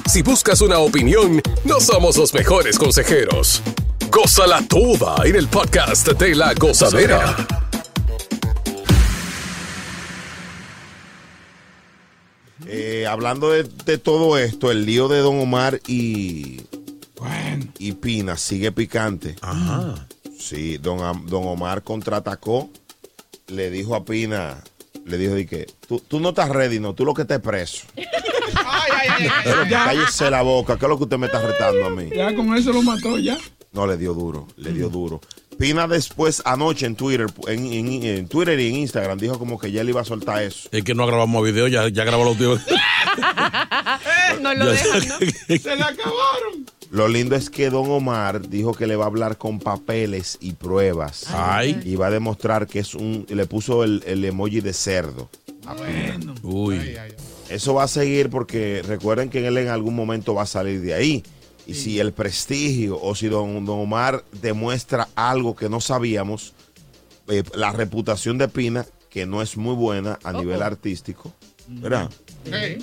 Si 0.06 0.20
buscas 0.22 0.60
una 0.60 0.78
opinión, 0.78 1.40
no 1.64 1.80
somos 1.80 2.16
los 2.18 2.34
mejores 2.34 2.78
consejeros. 2.78 3.62
Gózala 4.12 4.60
toda 4.68 5.16
en 5.24 5.36
el 5.36 5.48
podcast 5.48 6.06
de 6.12 6.34
la 6.34 6.52
gozadera. 6.54 7.34
Eh, 12.66 13.06
hablando 13.08 13.50
de, 13.50 13.64
de 13.64 13.98
todo 13.98 14.38
esto, 14.38 14.70
el 14.70 14.86
lío 14.86 15.08
de 15.08 15.18
Don 15.18 15.38
Omar 15.40 15.80
y, 15.86 16.60
Bueno. 17.16 17.66
y 17.78 17.92
Pina 17.92 18.36
sigue 18.36 18.70
picante. 18.72 19.36
Ajá. 19.40 20.06
Sí, 20.38 20.78
don, 20.78 21.26
don 21.26 21.46
Omar 21.46 21.82
contraatacó, 21.82 22.70
le 23.48 23.70
dijo 23.70 23.94
a 23.94 24.04
Pina, 24.04 24.62
le 25.04 25.18
dijo 25.18 25.34
de 25.34 25.46
que 25.46 25.66
tú, 25.88 26.00
tú 26.00 26.20
no 26.20 26.30
estás 26.30 26.48
ready, 26.50 26.78
no, 26.78 26.94
tú 26.94 27.04
lo 27.04 27.14
que 27.14 27.22
estás 27.22 27.40
preso. 27.40 27.84
Ay, 27.96 28.04
ay, 28.64 29.08
ay, 29.08 29.28
ay, 29.28 29.52
ay. 29.64 29.70
Ya. 29.70 29.84
Cállese 29.84 30.30
la 30.30 30.42
boca, 30.42 30.78
¿qué 30.78 30.84
es 30.84 30.88
lo 30.88 30.96
que 30.98 31.04
usted 31.04 31.18
me 31.18 31.26
está 31.26 31.40
retando 31.40 31.86
a 31.86 31.90
mí? 31.90 32.10
Ya 32.14 32.34
con 32.34 32.56
eso 32.56 32.72
lo 32.72 32.82
mató 32.82 33.18
ya. 33.18 33.38
No, 33.72 33.86
le 33.86 33.96
dio 33.96 34.12
duro, 34.14 34.46
le 34.56 34.72
dio 34.72 34.88
duro. 34.88 35.20
Pina 35.58 35.86
después, 35.86 36.42
anoche 36.44 36.86
en 36.86 36.96
Twitter, 36.96 37.26
en, 37.46 37.66
en- 37.72 38.02
en 38.02 38.28
Twitter 38.28 38.58
y 38.58 38.68
en 38.68 38.76
Instagram, 38.76 39.18
dijo 39.18 39.38
como 39.38 39.58
que 39.58 39.70
ya 39.70 39.82
le 39.84 39.90
iba 39.90 40.00
a 40.00 40.04
soltar 40.04 40.42
eso. 40.42 40.68
Es 40.72 40.82
que 40.82 40.94
no 40.94 41.06
grabamos 41.06 41.44
video, 41.44 41.68
ya, 41.68 41.88
ya 41.88 42.04
grabó 42.04 42.24
los 42.24 42.36
tíos. 42.36 42.60
No 44.40 44.54
lo 44.54 44.66
dejan, 44.66 45.08
¿no? 45.08 45.16
Se 45.58 45.76
le 45.76 45.82
acabaron. 45.82 46.66
Lo 46.90 47.08
lindo 47.08 47.36
es 47.36 47.48
que 47.50 47.70
Don 47.70 47.90
Omar 47.90 48.48
dijo 48.48 48.72
que 48.74 48.86
le 48.86 48.96
va 48.96 49.04
a 49.04 49.08
hablar 49.08 49.38
con 49.38 49.58
papeles 49.60 50.36
y 50.40 50.52
pruebas. 50.52 51.26
Ay. 51.32 51.80
Y 51.84 51.96
va 51.96 52.08
a 52.08 52.10
demostrar 52.10 52.66
que 52.66 52.80
es 52.80 52.94
un. 52.94 53.26
Le 53.28 53.46
puso 53.46 53.84
el, 53.84 54.02
el 54.06 54.24
emoji 54.24 54.60
de 54.60 54.72
cerdo. 54.72 55.28
Bueno. 55.78 56.34
Uy. 56.42 56.76
Ay, 56.78 56.88
ay, 56.88 56.96
ay. 57.04 57.12
Eso 57.50 57.74
va 57.74 57.84
a 57.84 57.88
seguir 57.88 58.30
porque 58.30 58.82
recuerden 58.86 59.28
que 59.30 59.46
él 59.46 59.56
en 59.58 59.68
algún 59.68 59.94
momento 59.94 60.34
va 60.34 60.42
a 60.42 60.46
salir 60.46 60.80
de 60.80 60.94
ahí. 60.94 61.22
Y 61.66 61.74
si 61.74 62.00
el 62.00 62.12
prestigio 62.12 62.98
o 63.00 63.14
si 63.14 63.28
don, 63.28 63.64
don 63.64 63.78
Omar 63.80 64.24
demuestra 64.40 65.08
algo 65.14 65.54
que 65.54 65.68
no 65.68 65.80
sabíamos, 65.80 66.54
eh, 67.28 67.44
la 67.54 67.70
reputación 67.72 68.36
de 68.38 68.48
Pina, 68.48 68.84
que 69.10 69.26
no 69.26 69.42
es 69.42 69.56
muy 69.56 69.74
buena 69.74 70.18
a 70.24 70.32
nivel 70.32 70.60
artístico, 70.62 71.32
¿verdad? 71.68 72.10
Sí. 72.44 72.78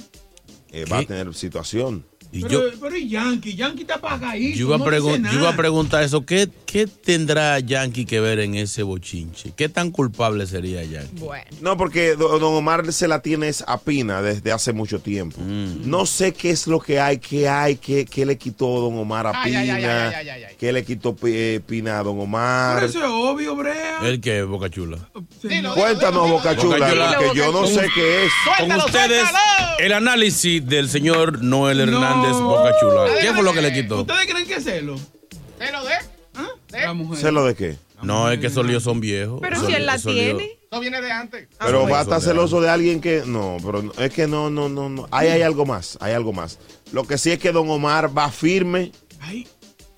Eh, 0.72 0.86
va 0.86 1.00
a 1.00 1.04
tener 1.06 1.34
situación. 1.34 2.06
Y 2.32 2.44
Pero, 2.44 2.70
yo, 2.72 2.80
pero 2.80 2.96
y 2.96 3.10
Yankee, 3.10 3.56
Yankee 3.56 3.82
está 3.82 3.96
apagadito. 3.96 4.56
yo, 4.58 4.68
iba 4.68 4.76
a 4.76 4.78
no 4.78 4.86
pregun- 4.86 5.08
dice 5.08 5.20
nada. 5.20 5.34
yo 5.34 5.40
iba 5.42 5.50
a 5.50 5.56
preguntar 5.58 6.04
eso. 6.04 6.26
¿Qué, 6.26 6.48
¿Qué 6.72 6.86
tendrá 6.86 7.58
Yankee 7.60 8.06
que 8.06 8.20
ver 8.20 8.40
en 8.40 8.54
ese 8.54 8.84
bochinche? 8.84 9.54
¿Qué 9.58 9.70
tan 9.70 9.90
culpable 9.90 10.46
sería 10.46 10.84
Yankee? 10.84 11.16
Bueno. 11.18 11.46
No, 11.62 11.78
porque 11.78 12.16
do- 12.16 12.38
don 12.38 12.54
Omar 12.54 12.94
se 12.94 13.08
la 13.08 13.24
tiene 13.24 13.48
es 13.48 13.64
a 13.66 13.80
Pina 13.80 14.22
desde 14.22 14.52
hace 14.52 14.72
mucho 14.72 15.00
tiempo. 15.00 15.40
Mm. 15.42 15.90
No 15.90 16.06
sé 16.06 16.32
qué 16.34 16.52
es 16.52 16.68
lo 16.68 16.80
que 16.80 17.00
hay, 17.00 17.18
qué 17.18 17.50
hay, 17.50 17.78
qué, 17.78 18.06
qué 18.06 18.24
le 18.24 18.38
quitó 18.38 18.68
don 18.82 19.00
Omar 19.00 19.26
a 19.26 19.32
Ay, 19.42 19.50
Pina, 19.52 19.62
ay, 19.62 19.70
ay, 19.72 19.84
ay, 19.84 20.14
ay, 20.16 20.30
ay, 20.30 20.44
ay. 20.44 20.56
qué 20.60 20.72
le 20.72 20.86
quitó 20.86 21.16
eh, 21.26 21.60
Pina 21.66 21.98
a 22.00 22.04
don 22.04 22.14
Pero 22.18 22.24
Omar. 22.24 22.84
eso 22.84 23.00
es 23.00 23.06
obvio, 23.10 23.56
Brea. 23.56 24.02
¿El 24.04 24.22
qué, 24.22 24.44
Boca 24.44 24.70
Chula? 24.70 25.00
Dilo, 25.42 25.74
Cuéntanos, 25.74 26.24
dilo, 26.26 26.36
Boca 26.38 26.56
Chula, 26.56 26.76
Boca 26.78 26.90
Chula. 26.92 27.18
porque 27.18 27.36
yo 27.40 27.52
no 27.52 27.66
sé 27.66 27.88
qué 27.96 28.26
es. 28.26 28.32
Con 28.60 28.72
ustedes, 28.74 29.22
suéltalo. 29.22 29.80
el 29.80 29.92
análisis 29.94 30.64
del 30.68 30.88
señor 30.88 31.42
Noel 31.42 31.78
No. 31.78 31.84
Hernández 31.84 32.34
Boca 32.34 32.76
Chula. 32.80 33.06
¿Qué 33.20 33.34
fue 33.34 33.42
lo 33.42 33.54
que 33.54 33.62
le 33.64 33.74
quitó? 33.74 34.02
¿Ustedes 34.02 34.28
creen 34.32 34.46
que 34.48 34.54
hacerlo? 34.54 35.00
¿Se 35.58 35.72
lo 35.72 35.84
de? 35.84 36.19
¿Ah? 36.72 36.78
¿De? 36.78 36.82
La 36.86 36.94
mujer. 36.94 37.20
¿Sé 37.20 37.32
lo 37.32 37.46
de 37.46 37.56
qué? 37.56 37.78
No, 38.02 38.32
es 38.32 38.40
que 38.40 38.48
esos 38.48 38.66
líos 38.66 38.84
son 38.84 39.00
viejos. 39.02 39.40
Pero 39.42 39.56
Esos 39.58 39.68
si 39.68 39.74
él 39.74 39.80
líos- 39.82 39.86
la 39.88 39.96
esos 39.96 40.14
líos- 40.14 40.38
tiene. 40.38 40.60
Eso 40.72 40.80
viene 40.82 41.02
de 41.02 41.12
antes. 41.12 41.48
Pero 41.60 41.86
sí, 41.86 41.92
va 41.92 42.00
a 42.00 42.02
estar 42.04 42.22
celoso 42.22 42.62
de 42.62 42.70
alguien 42.70 43.02
que. 43.02 43.24
No, 43.26 43.58
pero 43.66 43.82
no, 43.82 43.92
es 43.98 44.12
que 44.14 44.28
no, 44.28 44.50
no, 44.50 44.70
no, 44.70 44.88
no. 44.88 45.08
Ahí 45.12 45.28
hay 45.28 45.42
algo 45.42 45.66
más, 45.66 45.98
hay 46.00 46.14
algo 46.14 46.32
más. 46.32 46.60
Lo 46.94 47.04
que 47.06 47.18
sí 47.18 47.32
es 47.32 47.40
que 47.40 47.52
don 47.52 47.70
Omar 47.70 48.16
va 48.18 48.30
firme 48.32 48.92
Ay, 49.20 49.48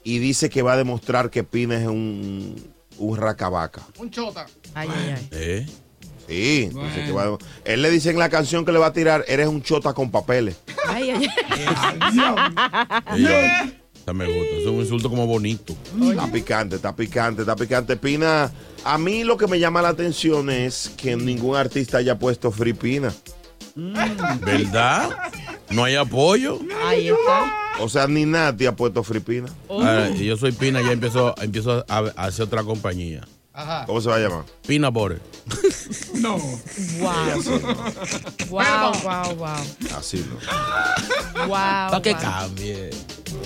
y 0.03 0.17
dice 0.19 0.49
que 0.49 0.61
va 0.61 0.73
a 0.73 0.77
demostrar 0.77 1.29
que 1.29 1.43
Pina 1.43 1.77
es 1.79 1.87
un, 1.87 2.55
un 2.97 3.17
racabaca. 3.17 3.81
Un 3.99 4.09
chota. 4.09 4.47
Ay, 4.73 4.89
ay, 4.91 5.15
ay. 5.17 5.27
¿Eh? 5.31 5.65
Sí, 6.27 6.69
dice 6.69 7.05
que 7.05 7.11
va 7.11 7.23
a- 7.25 7.37
él 7.65 7.81
le 7.81 7.89
dice 7.91 8.09
en 8.09 8.17
la 8.17 8.29
canción 8.29 8.63
que 8.65 8.71
le 8.71 8.79
va 8.79 8.87
a 8.87 8.93
tirar, 8.93 9.25
eres 9.27 9.47
un 9.47 9.61
chota 9.61 9.93
con 9.93 10.09
papeles. 10.09 10.55
Ay, 10.87 11.11
ay, 11.11 11.27
ay. 13.09 13.73
Me 14.13 14.25
gusta. 14.25 14.55
Es 14.57 14.67
un 14.67 14.79
insulto 14.79 15.09
como 15.09 15.25
bonito. 15.27 15.75
Está 16.09 16.31
picante, 16.31 16.75
está 16.75 16.95
picante, 16.95 17.41
está 17.41 17.55
picante. 17.55 17.95
Pina, 17.95 18.51
a 18.83 18.97
mí 18.97 19.23
lo 19.23 19.37
que 19.37 19.47
me 19.47 19.59
llama 19.59 19.81
la 19.81 19.89
atención 19.89 20.49
es 20.49 20.91
que 20.97 21.15
ningún 21.15 21.55
artista 21.55 21.99
haya 21.99 22.19
puesto 22.19 22.51
Free 22.51 22.73
Pina. 22.73 23.13
¿Verdad? 24.45 25.09
No 25.69 25.83
hay 25.85 25.95
apoyo. 25.95 26.59
Ahí 26.85 27.07
está. 27.07 27.53
O 27.79 27.87
sea, 27.87 28.07
ni 28.07 28.25
nadie 28.25 28.67
ha 28.67 28.75
puesto 28.75 29.03
Free 29.03 29.21
Pina. 29.21 29.47
Ah, 29.69 30.09
y 30.13 30.25
yo 30.25 30.35
soy 30.35 30.51
Pina, 30.51 30.81
ya 30.81 30.91
empiezo, 30.91 31.33
empiezo 31.41 31.85
a, 31.87 31.97
a 32.15 32.25
hacer 32.25 32.45
otra 32.45 32.63
compañía. 32.63 33.25
Ajá. 33.53 33.85
¿Cómo 33.85 33.99
se 33.99 34.09
va 34.09 34.15
a 34.15 34.19
llamar? 34.19 34.45
Pina 34.65 34.89
Bore. 34.89 35.19
No. 36.13 36.37
Wow. 36.37 37.41
Wow, 38.49 38.91
wow, 39.03 39.35
wow. 39.35 39.97
Así 39.97 40.23
no. 40.29 41.47
Wow. 41.47 41.49
Para 41.89 42.01
que 42.01 42.13
wow. 42.13 42.21
cambie. 42.21 42.89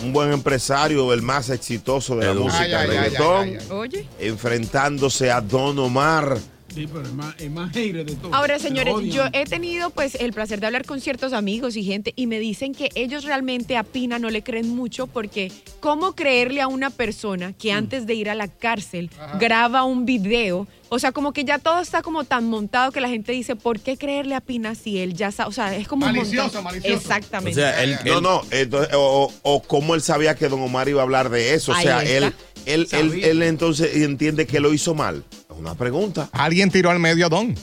Un 0.04 0.12
buen 0.12 0.34
empresario, 0.34 1.14
el 1.14 1.22
más 1.22 1.50
exitoso 1.50 2.18
de 2.18 2.26
la 2.26 2.34
música 2.34 2.64
Ay, 2.64 2.74
ay, 2.74 2.82
ay, 2.82 2.88
reggaetón, 2.88 3.44
ay, 3.44 3.58
ay, 3.62 3.68
Oye. 3.70 4.08
enfrentándose 4.20 5.32
a 5.32 5.40
Don 5.40 5.80
Omar. 5.80 6.38
Sí, 6.76 6.88
pero 6.92 7.04
es 7.06 7.14
más, 7.14 7.34
es 7.40 7.50
más 7.50 7.72
hater 7.72 8.06
de 8.06 8.16
todo. 8.16 8.36
Ahora, 8.36 8.60
señores, 8.60 8.94
yo 9.14 9.24
he 9.32 9.46
tenido 9.46 9.90
pues 9.92 10.16
el 10.16 10.34
placer 10.34 10.60
de 10.60 10.66
hablar 10.68 10.86
con 10.86 11.00
ciertos 11.00 11.32
amigos 11.32 11.78
y 11.78 11.84
gente 11.84 12.12
y 12.18 12.28
me 12.28 12.38
dicen 12.40 12.74
que 12.76 12.90
ellos 12.96 13.24
realmente 13.24 13.78
a 13.78 13.84
Pina 13.84 14.20
no 14.20 14.30
le 14.30 14.44
creen 14.44 14.76
mucho 14.76 15.08
porque 15.08 15.52
¿cómo 15.80 16.14
creerle 16.16 16.60
a 16.62 16.68
una 16.68 16.90
persona 16.90 17.54
que 17.54 17.72
Mm. 17.74 17.78
antes 17.78 18.06
de 18.06 18.14
ir 18.16 18.30
a 18.30 18.36
la 18.36 18.48
cárcel 18.50 19.10
graba 19.40 19.86
un 19.86 20.06
video? 20.06 20.68
O 20.90 21.00
sea, 21.00 21.12
como 21.12 21.34
que 21.34 21.44
ya 21.46 21.58
todo 21.58 21.80
está 21.82 22.02
como 22.04 22.24
tan 22.26 22.48
montado 22.48 22.92
que 22.92 23.02
la 23.02 23.10
gente 23.10 23.32
dice, 23.32 23.56
¿por 23.56 23.80
qué 23.80 23.98
creerle 23.98 24.36
a 24.36 24.42
Pina 24.42 24.76
si 24.76 25.00
él 25.00 25.14
ya 25.16 25.32
sabe? 25.32 25.50
O 25.50 25.52
sea, 25.52 25.76
es 25.76 25.88
como 25.88 26.06
un 26.06 26.12
Malicioso, 26.14 26.44
montón. 26.44 26.64
malicioso. 26.66 26.96
O 26.96 27.00
Exactamente. 27.00 27.60
sea, 27.60 27.84
él, 27.84 27.98
No, 28.06 28.18
él- 28.18 28.24
no, 28.24 28.42
entonces, 28.52 28.94
o, 28.96 29.34
o 29.42 29.62
cómo 29.64 29.96
él 29.96 30.02
sabía 30.02 30.36
que 30.36 30.48
Don 30.48 30.62
Omar 30.62 30.88
iba 30.88 31.02
a 31.02 31.04
hablar 31.04 31.30
de 31.30 31.56
eso. 31.56 31.72
O 31.72 31.76
sea, 31.76 32.04
él, 32.04 32.32
él, 32.68 32.88
él, 32.92 33.24
él 33.24 33.42
entonces 33.44 33.96
entiende 33.96 34.46
que 34.46 34.60
lo 34.60 34.74
hizo 34.74 34.94
mal. 34.94 35.24
Es 35.32 35.58
una 35.58 35.74
pregunta. 35.76 36.30
Alguien 36.32 36.70
tiró 36.70 36.92
al 36.92 37.00
medio 37.00 37.26
a 37.26 37.30
Don. 37.30 37.56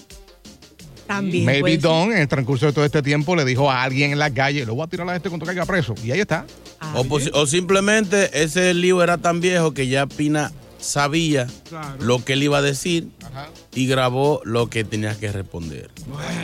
También. 1.06 1.44
Maybe. 1.44 1.78
Don, 1.78 2.12
en 2.12 2.18
el 2.18 2.28
transcurso 2.28 2.66
de 2.66 2.72
todo 2.72 2.84
este 2.84 3.02
tiempo, 3.02 3.36
le 3.36 3.44
dijo 3.44 3.70
a 3.70 3.82
alguien 3.82 4.12
en 4.12 4.18
la 4.18 4.30
calle, 4.32 4.64
lo 4.64 4.74
voy 4.74 4.84
a 4.84 4.86
tirar 4.88 5.08
a 5.08 5.16
este 5.16 5.28
cuando 5.28 5.44
caiga 5.46 5.66
preso. 5.66 5.94
Y 6.02 6.10
ahí 6.10 6.20
está. 6.20 6.46
Ah, 6.80 6.94
o, 6.96 7.18
o 7.34 7.46
simplemente 7.46 8.30
ese 8.42 8.72
lío 8.74 9.02
era 9.02 9.18
tan 9.18 9.40
viejo 9.40 9.72
que 9.74 9.88
ya 9.88 10.06
Pina 10.06 10.52
sabía 10.82 11.46
Claro. 11.68 11.96
lo 12.00 12.24
que 12.24 12.34
él 12.34 12.42
iba 12.42 12.58
a 12.58 12.62
decir 12.62 13.08
Ajá. 13.24 13.48
y 13.74 13.86
grabó 13.86 14.40
lo 14.44 14.68
que 14.68 14.84
tenía 14.84 15.14
que 15.18 15.30
responder. 15.32 15.90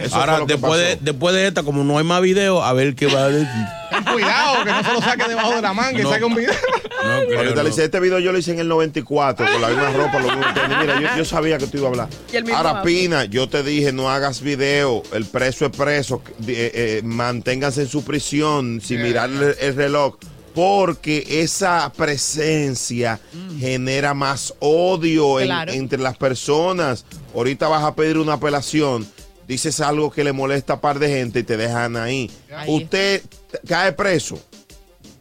Eso 0.02 0.16
Ahora, 0.16 0.40
después 0.47 0.80
de, 0.80 0.97
después 1.00 1.35
de 1.35 1.47
esta, 1.49 1.62
como 1.62 1.85
no 1.85 1.99
hay 1.99 2.04
más 2.04 2.23
video, 2.23 2.62
a 2.62 2.73
ver 2.73 2.95
qué 2.95 3.07
va 3.07 3.25
a 3.25 3.28
decir. 3.28 3.49
Ten 3.90 4.04
cuidado, 4.04 4.64
que 4.64 4.71
no 4.71 4.85
se 4.85 4.92
lo 4.92 5.00
saque 5.00 5.28
debajo 5.28 5.54
de 5.57 5.62
la 5.62 5.73
manga 5.73 5.99
No. 6.02 6.09
y 6.09 6.12
saque 6.12 6.25
un 6.25 6.35
video. 6.35 6.52
No 6.52 7.21
creo, 7.28 7.54
no. 7.54 7.64
dice, 7.64 7.85
este 7.85 8.00
video 8.00 8.18
yo 8.18 8.33
lo 8.33 8.38
hice 8.38 8.52
en 8.52 8.59
el 8.61 8.68
94 8.68 9.47
con 9.50 9.61
la 9.62 9.68
misma 9.68 9.90
ropa, 9.90 10.18
lo 10.21 10.28
mismo. 10.37 10.45
Mira, 10.80 11.00
yo, 11.00 11.09
yo 11.18 11.25
sabía 11.25 11.59
que 11.59 11.66
tú 11.66 11.78
ibas 11.78 11.87
a 11.99 12.02
hablar. 12.04 12.09
Ahora. 12.54 12.83
Pina, 12.83 13.25
yo 13.25 13.49
te 13.49 13.62
dije, 13.62 13.92
no 13.92 14.11
hagas 14.11 14.40
video. 14.40 15.02
El 15.12 15.25
preso 15.25 15.66
es 15.66 15.76
preso. 15.76 16.23
eh, 16.47 16.71
eh, 16.75 17.00
manténganse 17.04 17.83
en 17.83 17.88
su 17.88 18.04
prisión 18.04 18.80
sin 18.83 19.02
mirar 19.02 19.30
el, 19.30 19.54
el 19.61 19.75
reloj. 19.75 20.16
Porque 20.58 21.24
esa 21.40 21.92
presencia 21.96 23.20
genera 23.60 24.12
más 24.12 24.52
odio 24.58 25.38
en- 25.38 25.46
entre 25.72 26.00
las 26.00 26.16
personas. 26.16 27.04
Ahorita 27.32 27.68
vas 27.68 27.84
a 27.84 27.94
pedir 27.94 28.18
una 28.18 28.32
apelación. 28.32 29.06
Dices 29.46 29.78
algo 29.80 30.10
que 30.10 30.24
le 30.24 30.32
molesta 30.32 30.72
a 30.72 30.80
par 30.80 30.98
de 30.98 31.10
gente 31.10 31.38
y 31.38 31.42
te 31.44 31.56
dejan 31.56 31.96
ahí. 31.96 32.28
Ahí. 32.52 32.74
Usted 32.74 33.22
cae 33.68 33.92
preso. 33.92 34.36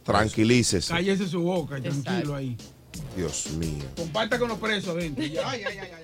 Tranquilícese. 0.04 0.92
Cállese 0.92 1.28
su 1.28 1.42
boca, 1.44 1.80
tranquilo 1.80 2.34
ahí. 2.36 2.58
Dios 3.16 3.52
mío. 3.52 3.84
Comparta 3.96 4.40
con 4.40 4.50
los 4.50 4.58
presos, 4.58 4.96
vente. 4.96 5.22
Ay, 5.24 5.62
ay, 5.64 5.64
ay, 5.68 5.78
ay. 5.82 6.04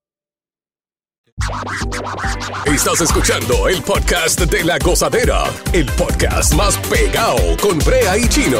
Estás 2.65 3.01
escuchando 3.01 3.67
el 3.67 3.81
podcast 3.81 4.39
de 4.41 4.63
la 4.63 4.77
gozadera, 4.79 5.43
el 5.73 5.85
podcast 5.93 6.53
más 6.53 6.77
pegado 6.89 7.57
con 7.61 7.79
Brea 7.79 8.17
y 8.17 8.27
Chino. 8.27 8.59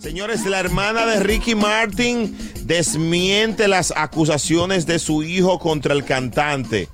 Señores, 0.00 0.44
la 0.46 0.58
hermana 0.58 1.06
de 1.06 1.20
Ricky 1.20 1.54
Martin 1.54 2.36
desmiente 2.64 3.68
las 3.68 3.92
acusaciones 3.94 4.86
de 4.86 4.98
su 4.98 5.22
hijo 5.22 5.58
contra 5.58 5.94
el 5.94 6.04
cantante. 6.04 6.88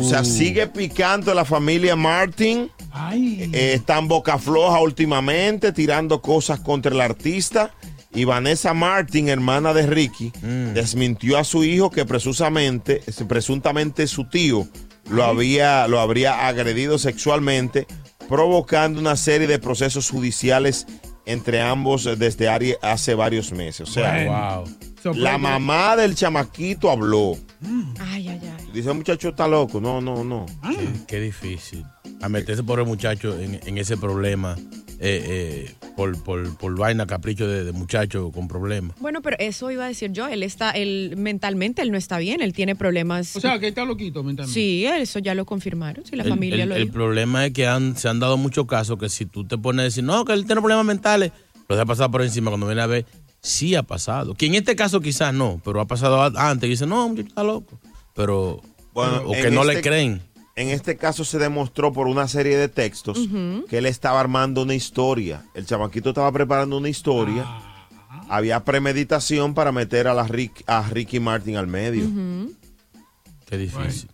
O 0.00 0.02
sea, 0.02 0.24
sigue 0.24 0.66
picando 0.66 1.34
la 1.34 1.44
familia 1.44 1.96
Martin. 1.96 2.70
Ay. 2.90 3.50
Eh, 3.52 3.74
están 3.74 4.08
boca 4.08 4.38
floja 4.38 4.80
últimamente, 4.80 5.72
tirando 5.72 6.22
cosas 6.22 6.60
contra 6.60 6.92
el 6.92 7.00
artista. 7.00 7.74
Y 8.14 8.24
Vanessa 8.24 8.72
Martin, 8.74 9.28
hermana 9.28 9.72
de 9.74 9.86
Ricky, 9.86 10.32
desmintió 10.74 11.38
a 11.38 11.44
su 11.44 11.62
hijo 11.64 11.90
que 11.90 12.04
presusamente, 12.04 13.02
presuntamente 13.28 14.06
su 14.06 14.24
tío 14.24 14.66
lo, 15.10 15.24
había, 15.24 15.86
lo 15.88 16.00
habría 16.00 16.46
agredido 16.48 16.98
sexualmente, 16.98 17.86
provocando 18.28 19.00
una 19.00 19.16
serie 19.16 19.46
de 19.46 19.58
procesos 19.58 20.10
judiciales 20.10 20.86
entre 21.26 21.60
ambos 21.60 22.04
desde 22.18 22.48
ari- 22.48 22.76
hace 22.82 23.14
varios 23.14 23.52
meses. 23.52 23.88
O 23.88 23.92
sea, 23.92 24.64
Wow. 24.64 25.14
La 25.14 25.38
mamá 25.38 25.94
del 25.96 26.14
chamaquito 26.16 26.90
habló. 26.90 27.36
Ay, 28.00 28.28
ay, 28.28 28.40
ay. 28.42 28.68
Dice, 28.74 28.88
el 28.90 28.96
muchacho 28.96 29.28
está 29.28 29.46
loco. 29.46 29.80
No, 29.80 30.00
no, 30.00 30.24
no. 30.24 30.44
Qué, 30.76 30.88
qué 31.06 31.20
difícil. 31.20 31.84
A 32.20 32.28
meterse 32.28 32.62
por 32.64 32.80
el 32.80 32.86
muchacho 32.86 33.38
en, 33.38 33.60
en 33.64 33.78
ese 33.78 33.96
problema, 33.96 34.56
eh, 35.00 35.68
eh, 35.70 35.74
por, 35.96 36.22
por, 36.22 36.56
por 36.56 36.76
vaina, 36.76 37.06
capricho 37.06 37.46
de, 37.46 37.64
de 37.64 37.72
muchacho 37.72 38.30
con 38.32 38.48
problemas. 38.48 38.96
Bueno, 39.00 39.22
pero 39.22 39.36
eso 39.38 39.70
iba 39.70 39.84
a 39.84 39.88
decir 39.88 40.12
yo. 40.12 40.26
Él 40.28 40.42
está, 40.42 40.70
él 40.72 41.14
mentalmente, 41.16 41.82
él 41.82 41.90
no 41.92 41.98
está 41.98 42.18
bien. 42.18 42.40
Él 42.42 42.52
tiene 42.52 42.74
problemas. 42.76 43.34
O 43.36 43.40
sea, 43.40 43.58
que 43.58 43.68
está 43.68 43.84
loquito 43.84 44.22
mentalmente. 44.24 44.52
sí, 44.60 44.84
eso 44.86 45.18
ya 45.20 45.34
lo 45.34 45.44
confirmaron. 45.46 46.04
Sí, 46.04 46.16
la 46.16 46.24
El, 46.24 46.28
familia 46.30 46.62
el- 46.64 46.68
lo 46.70 46.74
el 46.76 46.82
dijo. 46.82 46.94
problema 46.94 47.46
es 47.46 47.52
que 47.52 47.66
han, 47.66 47.96
se 47.96 48.08
han 48.08 48.18
dado 48.20 48.36
muchos 48.36 48.66
casos 48.66 48.98
que 48.98 49.08
si 49.08 49.26
tú 49.26 49.44
te 49.46 49.56
pones 49.58 49.80
a 49.80 49.84
decir, 49.84 50.04
no, 50.04 50.24
que 50.24 50.32
él 50.32 50.46
tiene 50.46 50.60
problemas 50.60 50.84
mentales, 50.86 51.32
lo 51.68 51.76
deja 51.76 51.86
pasar 51.86 52.10
por 52.10 52.22
encima 52.22 52.50
cuando 52.50 52.66
viene 52.66 52.82
a 52.82 52.86
ver, 52.86 53.06
sí 53.40 53.74
ha 53.74 53.82
pasado. 53.82 54.34
Que 54.34 54.46
en 54.46 54.54
este 54.56 54.74
caso 54.74 55.00
quizás 55.00 55.32
no, 55.32 55.60
pero 55.64 55.80
ha 55.80 55.86
pasado 55.86 56.20
antes 56.36 56.66
y 56.66 56.70
dice, 56.70 56.86
no, 56.86 57.08
muchacho 57.08 57.28
está 57.28 57.44
loco. 57.44 57.78
Pero, 58.14 58.60
Bueno, 58.92 59.22
o 59.26 59.32
que 59.32 59.50
no 59.50 59.62
le 59.64 59.74
este- 59.74 59.88
creen. 59.88 60.20
En 60.58 60.68
este 60.70 60.96
caso 60.96 61.24
se 61.24 61.38
demostró 61.38 61.92
por 61.92 62.06
una 62.08 62.26
serie 62.28 62.56
de 62.56 62.68
textos 62.68 63.18
que 63.68 63.78
él 63.78 63.86
estaba 63.86 64.18
armando 64.20 64.62
una 64.62 64.74
historia. 64.74 65.44
El 65.54 65.66
chamaquito 65.66 66.08
estaba 66.10 66.32
preparando 66.32 66.76
una 66.78 66.88
historia. 66.88 67.44
Había 68.28 68.64
premeditación 68.64 69.54
para 69.54 69.70
meter 69.72 70.08
a, 70.08 70.14
la 70.14 70.26
Rick- 70.26 70.64
a 70.66 70.82
Ricky 70.88 71.20
Martin 71.20 71.56
al 71.56 71.66
medio. 71.66 72.04
Qué 73.46 73.56
difícil. 73.56 74.10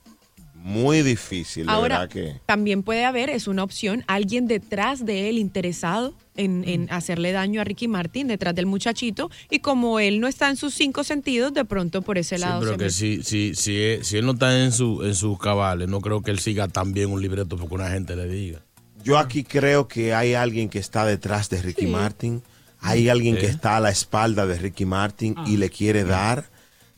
Muy 0.67 1.03
difícil, 1.03 1.67
de 1.67 1.73
Ahora, 1.73 1.99
verdad 2.01 2.09
que. 2.11 2.41
también 2.47 2.83
puede 2.83 3.05
haber, 3.05 3.29
es 3.29 3.49
una 3.49 3.63
opción, 3.63 4.03
alguien 4.07 4.47
detrás 4.49 5.05
de 5.05 5.29
él 5.29 5.37
interesado 5.37 6.15
en, 6.37 6.65
en 6.67 6.91
hacerle 6.91 7.33
daño 7.33 7.61
a 7.61 7.65
Ricky 7.65 7.87
Martin, 7.87 8.29
detrás 8.29 8.55
del 8.55 8.65
muchachito, 8.65 9.31
y 9.51 9.59
como 9.59 10.01
él 10.01 10.21
no 10.21 10.27
está 10.27 10.49
en 10.49 10.57
sus 10.57 10.73
cinco 10.73 11.05
sentidos, 11.05 11.53
de 11.53 11.67
pronto 11.67 12.01
por 12.01 12.17
ese 12.17 12.37
Sí, 12.37 12.41
lado 12.41 12.61
pero 12.61 12.73
se 12.73 12.79
que 12.79 12.91
si, 12.91 13.23
si, 13.23 13.55
si, 13.55 13.77
él, 13.79 14.05
si 14.07 14.17
él 14.17 14.25
no 14.25 14.33
está 14.33 14.59
en, 14.65 14.73
su, 14.73 15.03
en 15.05 15.15
sus 15.15 15.39
cabales, 15.39 15.87
no 15.89 16.01
creo 16.01 16.23
que 16.23 16.31
él 16.31 16.39
siga 16.39 16.67
tan 16.67 16.95
bien 16.95 17.11
un 17.13 17.21
libreto 17.21 17.59
porque 17.59 17.75
una 17.75 17.91
gente 17.91 18.17
le 18.17 18.27
diga. 18.27 18.61
Yo 19.05 19.19
aquí 19.19 19.45
creo 19.45 19.87
que 19.87 20.15
hay 20.15 20.33
alguien 20.33 20.71
que 20.71 20.79
está 20.79 21.05
detrás 21.05 21.51
de 21.51 21.61
Ricky 21.61 21.83
Sí. 21.83 21.89
Martin. 21.89 22.43
hay 22.81 23.11
alguien 23.11 23.37
que 23.37 23.47
está 23.47 23.77
a 23.77 23.81
la 23.81 23.91
espalda 23.91 24.47
de 24.47 24.57
Ricky 24.59 24.87
Martin 24.87 25.35
y 25.47 25.59
le 25.59 25.69
quiere 25.69 26.05
dar, 26.05 26.47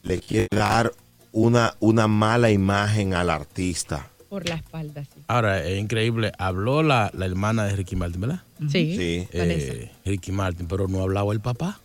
le 0.04 0.20
quiere 0.20 0.46
dar 0.52 0.92
una, 1.32 1.74
una 1.80 2.08
mala 2.08 2.50
imagen 2.50 3.14
al 3.14 3.30
artista. 3.30 4.08
Por 4.28 4.48
la 4.48 4.56
espalda, 4.56 5.04
sí. 5.04 5.20
Ahora, 5.28 5.64
es 5.64 5.78
increíble. 5.78 6.32
Habló 6.38 6.82
la, 6.82 7.10
la 7.14 7.26
hermana 7.26 7.64
de 7.64 7.76
Ricky 7.76 7.96
Martin, 7.96 8.20
¿verdad? 8.20 8.42
Sí. 8.68 8.96
Sí. 8.96 9.28
Eh, 9.32 9.92
Ricky 10.04 10.32
Martin, 10.32 10.66
pero 10.66 10.88
no 10.88 11.02
hablaba 11.02 11.32
el 11.32 11.40
papá. 11.40 11.80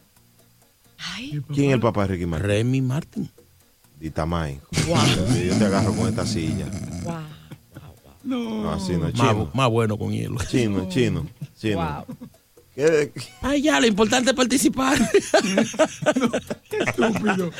¿Quién 1.53 1.69
es 1.69 1.73
el 1.75 1.79
papá 1.79 2.03
de 2.07 2.13
Ricky 2.13 2.25
Martin? 2.25 2.47
Remy 2.47 2.81
Martin. 2.81 3.29
Ditamay. 3.99 4.59
Yo 4.87 5.57
te 5.57 5.65
agarro 5.65 5.93
con 5.93 6.09
esta 6.09 6.25
silla. 6.25 6.65
No. 7.03 8.61
No, 8.63 8.71
así 8.71 8.93
no, 8.93 8.99
Más, 8.99 9.13
chino. 9.13 9.49
más 9.53 9.69
bueno 9.69 9.97
con 9.97 10.11
hielo. 10.11 10.37
Chino, 10.47 10.87
chino, 10.89 11.25
chino. 11.57 12.05
Wow. 12.07 12.17
¿Qué- 12.75 13.11
Ay, 13.41 13.61
ya, 13.63 13.79
lo 13.79 13.87
importante 13.87 14.29
es 14.31 14.35
participar. 14.35 14.97
Estúpido. 16.71 17.51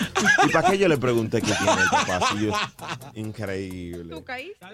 ¿Y 0.48 0.50
para 0.52 0.70
qué 0.72 0.78
yo 0.78 0.88
le 0.88 0.98
pregunté 0.98 1.42
qué 1.42 1.52
tiene 1.54 1.82
el 1.84 1.90
papá? 1.90 2.30
Si 2.32 2.46
yo- 2.46 2.54
Increíble. 3.16 4.16
¿Tú 4.16 4.24
caíste? 4.24 4.66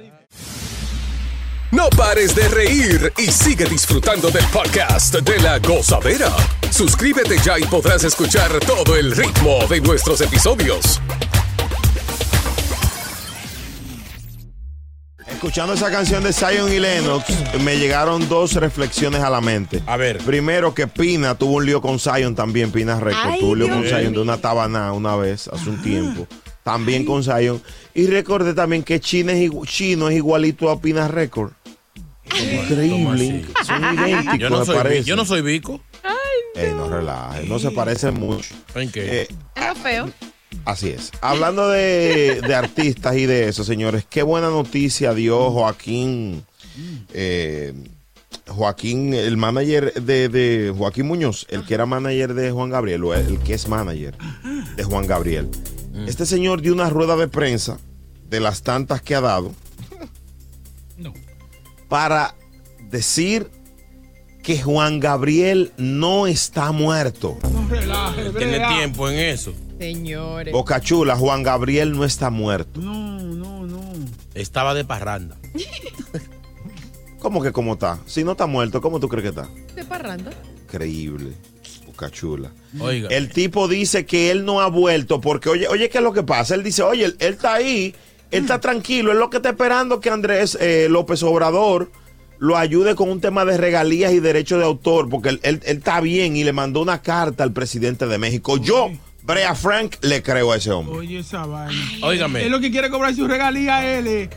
No 1.72 1.90
pares 1.90 2.34
de 2.34 2.48
reír 2.48 3.12
y 3.18 3.24
sigue 3.30 3.66
disfrutando 3.66 4.30
del 4.32 4.46
podcast 4.46 5.16
de 5.16 5.40
la 5.42 5.60
gozadera. 5.60 6.32
Suscríbete 6.72 7.38
ya 7.44 7.60
y 7.60 7.64
podrás 7.66 8.04
escuchar 8.06 8.58
todo 8.62 8.96
el 8.96 9.14
ritmo 9.14 9.66
de 9.70 9.82
nuestros 9.82 10.22
episodios. 10.22 11.02
Escuchando 15.38 15.74
esa 15.74 15.92
canción 15.92 16.24
de 16.24 16.34
Zion 16.34 16.74
y 16.74 16.80
Lennox, 16.80 17.26
me 17.64 17.78
llegaron 17.78 18.28
dos 18.28 18.54
reflexiones 18.54 19.22
a 19.22 19.30
la 19.30 19.40
mente. 19.40 19.84
A 19.86 19.96
ver. 19.96 20.18
Primero 20.18 20.74
que 20.74 20.88
Pina 20.88 21.36
tuvo 21.36 21.58
un 21.58 21.66
lío 21.68 21.80
con 21.80 22.00
Zion 22.00 22.34
también, 22.34 22.72
Pina 22.72 23.00
Record. 23.00 23.24
Ay, 23.34 23.40
tuvo 23.42 23.52
un 23.52 23.60
lío 23.60 23.68
Dios 23.68 23.78
con 23.78 23.86
Zion 23.88 24.14
de 24.14 24.20
una 24.20 24.38
tabana 24.38 24.92
una 24.94 25.16
vez, 25.16 25.48
hace 25.48 25.70
un 25.70 25.80
tiempo. 25.84 26.28
También 26.64 27.06
con 27.06 27.24
Zion. 27.24 27.62
Y 27.94 28.08
recordé 28.08 28.56
también 28.56 28.82
que 28.82 29.00
Chino 29.00 29.32
es, 29.32 29.38
igu- 29.52 29.68
Chino 29.68 30.10
es 30.10 30.16
igualito 30.16 30.72
a 30.72 30.82
Pina 30.82 31.08
Record. 31.08 31.52
Increíble. 32.26 33.46
Son 33.64 33.94
idénticos, 33.94 34.40
Yo 34.40 34.50
no, 34.50 34.60
me 34.62 34.66
soy, 34.66 34.76
parece. 34.76 35.04
yo 35.04 35.16
no 35.16 35.24
soy 35.24 35.42
Vico. 35.44 35.80
Ey, 36.56 36.72
no 36.74 36.90
relaje, 36.90 37.44
no 37.46 37.60
se 37.60 37.70
parecen 37.70 38.16
mucho. 38.16 38.56
¿En 38.74 38.92
qué? 38.92 39.22
Eh, 39.22 39.28
Era 39.56 39.76
feo. 39.76 40.10
Así 40.66 40.90
es. 40.90 41.12
Hablando 41.22 41.70
de, 41.70 42.42
de 42.46 42.56
artistas 42.56 43.16
y 43.16 43.26
de 43.26 43.48
eso, 43.50 43.64
señores, 43.64 44.06
qué 44.10 44.24
buena 44.24 44.50
noticia 44.50 45.14
dio 45.14 45.52
Joaquín. 45.52 46.44
eh, 47.14 47.74
Joaquín, 48.48 49.14
el 49.14 49.36
manager 49.38 49.94
de, 49.94 50.30
de 50.30 50.74
Joaquín 50.78 51.08
Muñoz, 51.08 51.46
el 51.50 51.66
que 51.66 51.74
era 51.74 51.86
manager 51.86 52.34
de 52.34 52.52
Juan 52.52 52.70
Gabriel, 52.70 53.04
o 53.04 53.14
el 53.14 53.40
que 53.40 53.54
es 53.54 53.68
manager 53.68 54.16
de 54.76 54.84
Juan 54.84 55.06
Gabriel. 55.08 55.50
Este 56.08 56.26
señor 56.26 56.62
dio 56.62 56.74
una 56.74 56.90
rueda 56.90 57.16
de 57.18 57.28
prensa 57.28 57.78
de 58.30 58.40
las 58.40 58.62
tantas 58.62 59.02
que 59.02 59.16
ha 59.16 59.22
dado 59.22 59.54
para 61.90 62.36
decir 62.90 63.50
que 64.44 64.62
Juan 64.62 65.00
Gabriel 65.00 65.72
no 65.78 66.28
está 66.28 66.72
muerto. 66.72 67.38
No 67.52 67.68
relaje, 67.68 68.30
Tiene 68.38 68.60
tiempo 68.68 69.10
en 69.10 69.20
eso. 69.20 69.54
Señores. 69.80 70.54
Boca 70.54 70.80
Chula, 70.82 71.16
Juan 71.16 71.44
Gabriel 71.44 71.92
no 71.94 72.04
está 72.06 72.30
muerto. 72.30 72.80
No, 72.82 73.20
no, 73.20 73.66
no. 73.66 73.82
Estaba 74.34 74.74
de 74.74 74.84
parranda. 74.86 75.38
¿Cómo 77.20 77.42
que 77.42 77.52
cómo 77.52 77.74
está? 77.74 78.00
Si 78.06 78.24
no 78.24 78.32
está 78.34 78.46
muerto, 78.46 78.82
¿cómo 78.82 79.00
tú 79.00 79.10
crees 79.10 79.24
que 79.24 79.30
está? 79.30 79.50
De 79.76 79.84
parranda. 79.84 80.32
Increíble. 80.66 81.32
Boca 81.86 82.10
Chula. 82.12 82.52
Oiga. 82.80 83.10
El 83.10 83.30
tipo 83.32 83.68
dice 83.68 84.06
que 84.06 84.30
él 84.30 84.46
no 84.46 84.62
ha 84.62 84.68
vuelto 84.68 85.20
porque, 85.20 85.50
oye, 85.50 85.68
oye, 85.68 85.90
¿qué 85.90 85.98
es 85.98 86.04
lo 86.04 86.14
que 86.14 86.24
pasa? 86.24 86.54
Él 86.56 86.64
dice, 86.64 86.84
oye, 86.84 87.06
él, 87.06 87.16
él 87.20 87.34
está 87.34 87.56
ahí, 87.56 87.96
él 88.30 88.44
está 88.44 88.60
tranquilo, 88.60 89.12
él 89.12 89.18
lo 89.18 89.30
que 89.32 89.38
está 89.38 89.50
esperando 89.50 90.00
que 90.00 90.10
Andrés 90.12 90.58
eh, 90.62 90.88
López 90.90 91.24
Obrador 91.24 91.92
lo 92.38 92.56
ayude 92.56 92.94
con 92.94 93.10
un 93.10 93.20
tema 93.20 93.46
de 93.46 93.58
regalías 93.58 94.14
y 94.14 94.20
derechos 94.20 94.60
de 94.60 94.66
autor, 94.66 95.10
porque 95.10 95.30
él, 95.30 95.40
él- 95.42 95.62
él 95.66 95.78
está 95.78 96.00
bien 96.02 96.38
y 96.38 96.44
le 96.44 96.54
mandó 96.54 96.82
una 96.84 97.02
carta 97.02 97.44
al 97.44 97.52
presidente 97.52 98.06
de 98.06 98.20
México. 98.20 98.58
Yo, 98.58 98.92
Brea 99.28 99.54
Frank, 99.56 99.98
le 100.02 100.24
creo 100.24 100.54
a 100.54 100.56
ese 100.56 100.72
hombre. 100.72 100.96
Oye, 100.96 101.20
esa 101.20 101.46
vaina. 101.46 101.76
Óigame. 102.02 102.46
Es 102.46 102.50
lo 102.50 102.62
que 102.62 102.72
quiere 102.72 102.90
cobrar 102.90 103.14
su 103.14 103.28
regalía 103.28 103.78
a 103.80 103.86
él. 104.00 104.08
eh. 104.08 104.30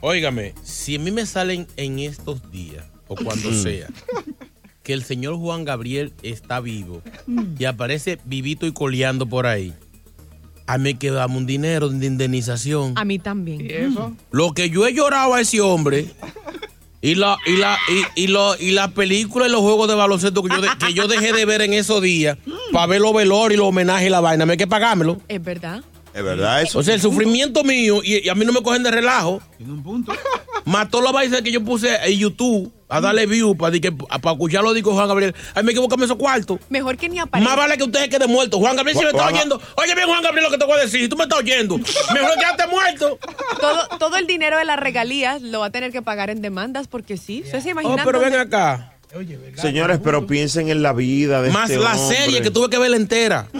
Óigame, 0.00 0.54
si 0.64 0.96
a 0.96 0.98
mí 0.98 1.12
me 1.12 1.24
salen 1.24 1.68
en 1.76 2.00
estos 2.00 2.50
días, 2.50 2.84
o 3.06 3.14
cuando 3.14 3.50
Mm. 3.52 3.62
sea, 3.62 3.86
que 4.82 4.92
el 4.92 5.04
señor 5.04 5.36
Juan 5.36 5.64
Gabriel 5.64 6.12
está 6.24 6.58
vivo 6.58 7.00
y 7.58 7.64
aparece 7.64 8.18
vivito 8.24 8.66
y 8.66 8.72
coleando 8.72 9.26
por 9.26 9.46
ahí, 9.46 9.72
a 10.66 10.76
mí 10.78 10.94
que 10.94 11.12
dame 11.12 11.36
un 11.36 11.46
dinero 11.46 11.88
de 11.88 12.04
indemnización. 12.06 12.94
A 12.96 13.04
mí 13.04 13.20
también. 13.20 13.60
¿Y 13.60 13.70
eso? 13.72 14.16
Lo 14.32 14.52
que 14.52 14.68
yo 14.70 14.84
he 14.88 14.92
llorado 14.94 15.34
a 15.34 15.40
ese 15.40 15.60
hombre 15.60 16.06
y 17.02 17.16
la, 17.16 17.36
y 17.46 17.56
la, 17.56 17.76
y, 18.16 18.22
y 18.22 18.26
lo- 18.28 18.56
y 18.58 18.70
la 18.70 18.88
película 18.88 19.46
y 19.46 19.50
los 19.50 19.60
juegos 19.60 19.88
de 19.88 19.94
baloncesto 19.96 20.42
que 20.42 20.48
yo, 20.54 20.60
de- 20.62 20.68
que 20.78 20.94
yo 20.94 21.08
dejé 21.08 21.32
de 21.32 21.44
ver 21.44 21.60
en 21.60 21.74
esos 21.74 22.00
días 22.00 22.38
para 22.72 22.86
ver 22.86 23.00
los 23.00 23.12
velorios 23.12 23.54
y 23.54 23.58
los 23.58 23.66
homenajes 23.68 24.06
y 24.06 24.10
la 24.10 24.20
vaina, 24.20 24.46
me 24.46 24.52
hay 24.52 24.56
que 24.58 24.66
pagármelo. 24.68 25.20
Es 25.28 25.42
verdad. 25.42 25.82
¿Es 26.14 26.22
verdad 26.22 26.62
eso? 26.62 26.78
O 26.78 26.82
sea, 26.82 26.94
el 26.94 27.00
sufrimiento 27.00 27.64
mío, 27.64 28.00
y, 28.04 28.24
y 28.26 28.28
a 28.28 28.34
mí 28.34 28.44
no 28.44 28.52
me 28.52 28.62
cogen 28.62 28.82
de 28.82 28.90
relajo, 28.90 29.40
Tiene 29.56 29.72
un 29.72 29.82
punto. 29.82 30.12
mató 30.64 31.00
la 31.00 31.10
vaina 31.12 31.40
que 31.42 31.50
yo 31.50 31.64
puse 31.64 31.94
en 32.04 32.18
YouTube 32.18 32.70
a 32.88 33.00
darle 33.00 33.24
view 33.24 33.56
para, 33.56 33.74
para 34.20 34.32
escuchar 34.32 34.62
lo 34.62 34.74
dijo 34.74 34.92
Juan 34.92 35.08
Gabriel. 35.08 35.34
Ay, 35.54 35.62
me 35.64 35.72
equivoco 35.72 35.94
esos 36.04 36.16
cuartos. 36.18 36.58
Mejor 36.68 36.98
que 36.98 37.08
ni 37.08 37.18
aparezca. 37.18 37.48
Más 37.48 37.58
vale 37.58 37.78
que 37.78 37.84
usted 37.84 38.10
quede 38.10 38.26
muerto. 38.26 38.58
Juan 38.58 38.76
Gabriel, 38.76 38.98
si 38.98 39.04
me 39.04 39.10
está 39.10 39.26
oyendo, 39.26 39.58
oye 39.76 39.94
bien, 39.94 40.06
Juan 40.06 40.22
Gabriel, 40.22 40.44
lo 40.44 40.50
que 40.50 40.58
te 40.58 40.66
voy 40.66 40.78
a 40.78 40.82
decir. 40.82 41.00
Si 41.00 41.08
tú 41.08 41.16
me 41.16 41.22
estás 41.24 41.38
oyendo, 41.38 41.78
mejor 41.78 42.34
quédate 42.38 42.66
muerto. 42.70 43.18
Todo, 43.58 43.88
todo 43.98 44.16
el 44.18 44.26
dinero 44.26 44.58
de 44.58 44.66
las 44.66 44.78
regalías 44.78 45.40
lo 45.40 45.60
va 45.60 45.66
a 45.66 45.70
tener 45.70 45.90
que 45.92 46.02
pagar 46.02 46.28
en 46.28 46.42
demandas 46.42 46.86
porque 46.88 47.16
sí. 47.16 47.40
¿Ustedes 47.46 47.62
se 47.64 47.70
Oh, 47.70 47.72
imaginan? 47.72 48.04
pero 48.04 48.20
ven 48.20 48.34
acá. 48.34 48.90
Oye. 49.16 49.38
Señores, 49.56 49.98
pero 50.02 50.26
piensen 50.26 50.68
en 50.70 50.82
la 50.82 50.92
vida 50.94 51.40
de 51.42 51.50
Más 51.50 51.68
este 51.70 51.82
la 51.82 51.94
hombre. 51.96 52.16
serie 52.16 52.40
que 52.42 52.50
tuve 52.50 52.68
que 52.70 52.78
verla 52.78 52.96
entera. 52.96 53.46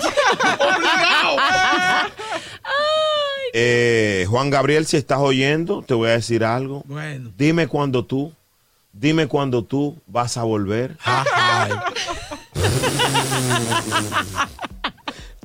Eh, 3.55 4.27
Juan 4.29 4.51
Gabriel, 4.51 4.87
si 4.87 4.97
estás 4.97 5.19
oyendo, 5.19 5.83
te 5.83 5.95
voy 5.95 6.09
a 6.09 6.13
decir 6.13 6.45
algo. 6.45 6.83
Bueno. 6.87 7.31
Dime 7.37 7.67
cuándo 7.67 8.05
tú, 8.05 8.33
dime 8.93 9.27
cuándo 9.27 9.63
tú 9.65 9.99
vas 10.07 10.37
a 10.39 10.43
volver. 10.45 10.97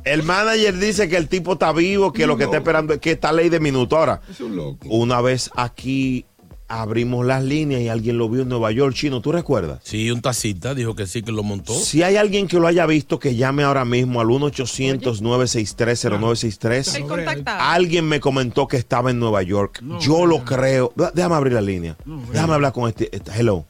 El 0.04 0.24
manager 0.24 0.78
dice 0.78 1.10
que 1.10 1.18
el 1.18 1.28
tipo 1.28 1.54
está 1.54 1.74
vivo, 1.74 2.14
que 2.14 2.28
lo 2.28 2.38
que 2.38 2.46
está 2.46 2.58
esperando 2.58 2.94
es 2.94 3.00
que 3.02 3.12
esta 3.12 3.34
ley 3.34 3.50
de 3.50 3.60
minuto. 3.60 3.98
Ahora, 3.98 4.22
Es 4.30 4.40
un 4.40 4.56
loco. 4.56 4.88
una 4.90 5.20
vez 5.20 5.50
aquí 5.56 6.26
abrimos 6.70 7.26
las 7.26 7.44
líneas 7.44 7.82
y 7.82 7.88
alguien 7.88 8.18
lo 8.18 8.28
vio 8.30 8.42
en 8.42 8.50
Nueva 8.50 8.72
York, 8.72 8.94
chino, 8.94 9.22
¿tú 9.22 9.32
recuerdas? 9.32 9.80
Sí, 9.84 10.12
un 10.12 10.22
tacita 10.22 10.76
dijo 10.76 10.96
que 10.96 11.08
sí, 11.08 11.22
que 11.24 11.32
lo 11.32 11.44
montó. 11.44 11.74
Si 11.74 12.04
hay 12.04 12.18
alguien 12.18 12.48
que 12.48 12.60
lo 12.60 12.68
haya 12.68 12.86
visto, 12.86 13.20
que 13.20 13.36
llame 13.36 13.64
ahora 13.64 13.86
mismo 13.86 14.20
al 14.22 14.28
1-800-963-0963. 14.28 16.96
El 16.96 17.04
contactado. 17.06 17.62
Alguien 17.62 18.06
me 18.08 18.20
comentó 18.20 18.68
que 18.68 18.78
estaba 18.78 19.12
en 19.12 19.20
Nueva 19.20 19.42
York. 19.44 19.80
No, 19.82 20.00
Yo 20.00 20.26
lo 20.26 20.40
no. 20.40 20.46
creo. 20.46 20.94
Déjame 21.14 21.36
abrir 21.36 21.54
la 21.54 21.62
línea. 21.62 21.96
No, 22.06 22.22
Déjame 22.32 22.54
hablar 22.54 22.74
con 22.74 22.88
este. 22.90 23.16
este- 23.16 23.32
hello. 23.38 23.66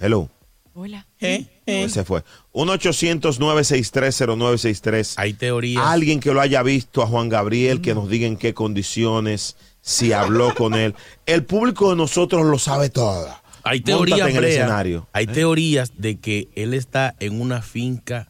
Hello. 0.00 0.28
Hola. 0.74 1.06
¿Eh? 1.20 1.46
¿Eh? 1.66 1.88
Se 1.88 2.02
fue. 2.02 2.24
1-800-963-0963. 2.54 5.14
Hay 5.16 5.34
teorías. 5.34 5.84
Alguien 5.86 6.18
que 6.18 6.32
lo 6.32 6.40
haya 6.40 6.62
visto 6.64 7.02
a 7.02 7.06
Juan 7.06 7.28
Gabriel, 7.28 7.80
que 7.80 7.94
nos 7.94 8.08
diga 8.08 8.26
en 8.26 8.36
qué 8.36 8.52
condiciones, 8.54 9.54
si 9.82 10.12
habló 10.14 10.54
con 10.54 10.72
él. 10.74 10.94
El 11.26 11.44
público 11.44 11.90
de 11.90 11.96
nosotros 11.96 12.46
lo 12.46 12.58
sabe 12.58 12.88
todo. 12.88 13.28
Hay 13.64 13.80
teorías, 13.82 14.20
en 14.20 14.28
el 14.36 14.42
Brea, 14.42 14.48
escenario. 14.50 15.06
Hay 15.12 15.24
¿Eh? 15.24 15.28
teorías 15.28 15.92
de 15.98 16.18
que 16.18 16.48
él 16.56 16.72
está 16.74 17.14
en 17.20 17.40
una 17.40 17.60
finca 17.62 18.28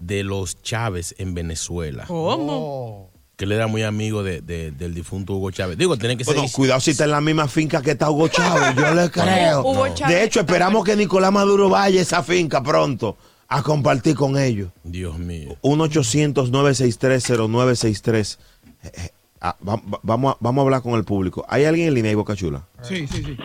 de 0.00 0.24
los 0.24 0.60
Chávez 0.62 1.14
en 1.18 1.34
Venezuela. 1.34 2.04
¿Cómo? 2.08 3.10
Que 3.36 3.44
él 3.44 3.52
era 3.52 3.68
muy 3.68 3.82
amigo 3.84 4.24
de- 4.24 4.40
de- 4.40 4.72
del 4.72 4.92
difunto 4.94 5.34
Hugo 5.34 5.50
Chávez. 5.52 5.78
Digo, 5.78 5.96
tiene 5.96 6.16
que 6.16 6.24
ser. 6.24 6.34
Bueno, 6.34 6.50
cuidado 6.52 6.80
si 6.80 6.90
está 6.92 7.04
en 7.04 7.12
la 7.12 7.20
misma 7.20 7.46
finca 7.46 7.80
que 7.80 7.92
está 7.92 8.10
Hugo 8.10 8.26
Chávez, 8.28 8.74
yo 8.76 8.92
le 8.94 9.08
creo. 9.12 9.60
Hugo 9.60 9.86
Chávez 9.94 10.16
De 10.16 10.24
hecho, 10.24 10.40
esperamos 10.40 10.84
que 10.84 10.96
Nicolás 10.96 11.30
Maduro 11.32 11.68
vaya 11.68 12.00
a 12.00 12.02
esa 12.02 12.22
finca 12.24 12.60
pronto 12.62 13.16
a 13.48 13.62
compartir 13.62 14.16
con 14.16 14.36
ellos. 14.36 14.70
Dios 14.82 15.16
mío. 15.18 15.56
1-800-963-0963. 15.62 18.38
Eh, 18.84 18.90
eh, 18.94 19.10
ah, 19.42 19.56
va- 19.68 19.76
va- 19.76 20.00
vamos, 20.02 20.32
a, 20.34 20.38
vamos 20.40 20.62
a 20.62 20.64
hablar 20.64 20.82
con 20.82 20.94
el 20.94 21.04
público. 21.04 21.44
¿Hay 21.48 21.64
alguien 21.64 21.88
en 21.88 21.94
línea 21.94 22.12
y 22.12 22.14
Boca 22.14 22.34
Chula? 22.34 22.64
Sí, 22.80 23.06
sí, 23.06 23.22
sí. 23.22 23.36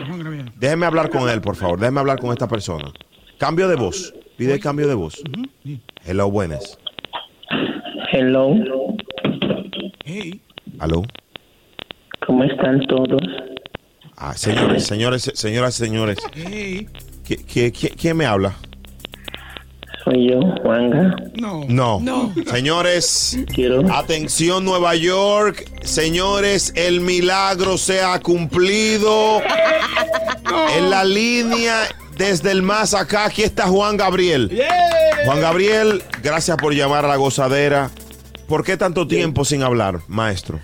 Déjeme 0.56 0.86
hablar 0.86 1.10
con 1.10 1.28
él, 1.28 1.40
por 1.42 1.56
favor. 1.56 1.78
Déjeme 1.78 2.00
hablar 2.00 2.18
con 2.20 2.30
esta 2.32 2.48
persona. 2.48 2.90
Cambio 3.38 3.68
de 3.68 3.76
voz. 3.76 4.14
Pide 4.36 4.58
cambio 4.60 4.88
de 4.88 4.94
voz. 4.94 5.22
Hello, 6.06 6.30
buenas. 6.30 6.78
Hello, 8.12 8.54
Hey. 10.04 10.40
Aló. 10.78 11.02
¿cómo 12.26 12.44
están 12.44 12.80
todos? 12.86 13.20
Ah, 14.16 14.34
señores, 14.34 14.84
señores, 14.86 15.30
señoras, 15.34 15.74
señores. 15.74 16.18
Hey. 16.34 16.86
¿Qui- 17.26 17.44
qui- 17.44 17.72
qui- 17.72 17.94
¿Quién 17.96 18.16
me 18.16 18.24
habla? 18.26 18.54
Soy 20.08 20.30
yo, 20.30 20.40
Juanga. 20.62 21.16
No. 21.68 22.00
Señores, 22.46 23.38
atención 23.92 24.64
Nueva 24.64 24.94
York. 24.94 25.64
Señores, 25.82 26.72
el 26.76 27.00
milagro 27.00 27.76
se 27.76 28.00
ha 28.00 28.18
cumplido. 28.20 29.42
En 30.76 30.88
la 30.88 31.04
línea 31.04 31.82
desde 32.16 32.52
el 32.52 32.62
más 32.62 32.94
acá, 32.94 33.26
aquí 33.26 33.42
está 33.42 33.66
Juan 33.66 33.98
Gabriel. 33.98 34.50
Juan 35.26 35.40
Gabriel, 35.40 36.02
gracias 36.22 36.56
por 36.56 36.72
llamar 36.72 37.04
a 37.04 37.08
la 37.08 37.16
gozadera. 37.16 37.90
¿Por 38.48 38.64
qué 38.64 38.78
tanto 38.78 39.06
tiempo 39.06 39.44
sin 39.44 39.62
hablar, 39.62 39.98
maestro? 40.08 40.58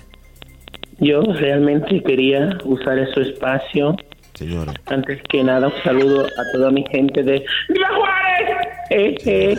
Yo 1.01 1.23
realmente 1.23 2.03
quería 2.03 2.57
usar 2.65 2.99
ese 2.99 3.21
espacio. 3.23 3.95
Señora. 4.33 4.73
Antes 4.87 5.21
que 5.29 5.45
nada, 5.45 5.69
un 5.69 5.83
saludo 5.85 6.25
a 6.25 6.53
toda 6.53 6.71
mi 6.71 6.85
gente 6.91 7.23
de 7.23 7.45
¡Viva 7.69 7.89
Juárez! 7.95 8.64
Eh, 8.91 9.17
eh. 9.25 9.59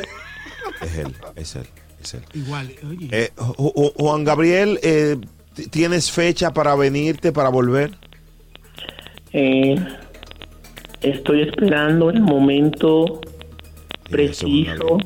Es 0.81 0.97
él, 0.97 1.13
es 1.35 1.55
él, 1.55 1.63
es 2.01 2.13
él. 2.15 2.21
Igual, 2.33 2.71
oye. 2.89 3.07
Eh, 3.11 3.29
Ju- 3.35 3.73
Ju- 3.73 3.93
Juan 3.97 4.23
Gabriel, 4.23 4.79
eh, 4.83 5.17
¿tienes 5.71 6.11
fecha 6.11 6.53
para 6.53 6.75
venirte, 6.75 7.31
para 7.31 7.49
volver? 7.49 7.91
Eh, 9.33 9.75
estoy 11.01 11.41
esperando 11.41 12.09
el 12.09 12.21
momento 12.21 13.21
preciso 14.09 14.97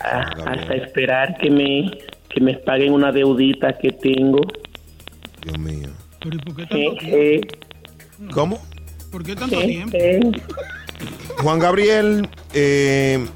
a- 0.00 0.20
hasta 0.20 0.74
esperar 0.74 1.36
que 1.38 1.50
me 1.50 1.90
que 2.28 2.40
me 2.42 2.54
paguen 2.54 2.92
una 2.92 3.10
deudita 3.10 3.76
que 3.78 3.90
tengo. 3.90 4.40
Dios 5.42 5.58
mío. 5.58 5.88
Pero 6.22 6.36
¿y 6.36 6.38
por 6.40 6.56
qué 6.56 6.62
Eh, 6.62 6.66
tanto 6.68 7.06
eh, 7.06 7.40
tiempo? 7.40 8.34
¿Cómo? 8.34 8.58
¿Por 9.10 9.24
qué 9.24 9.34
tanto 9.34 9.60
eh, 9.62 9.66
tiempo? 9.66 9.96
Juan 11.42 11.58
Gabriel, 11.58 12.28
eh, 12.54 13.26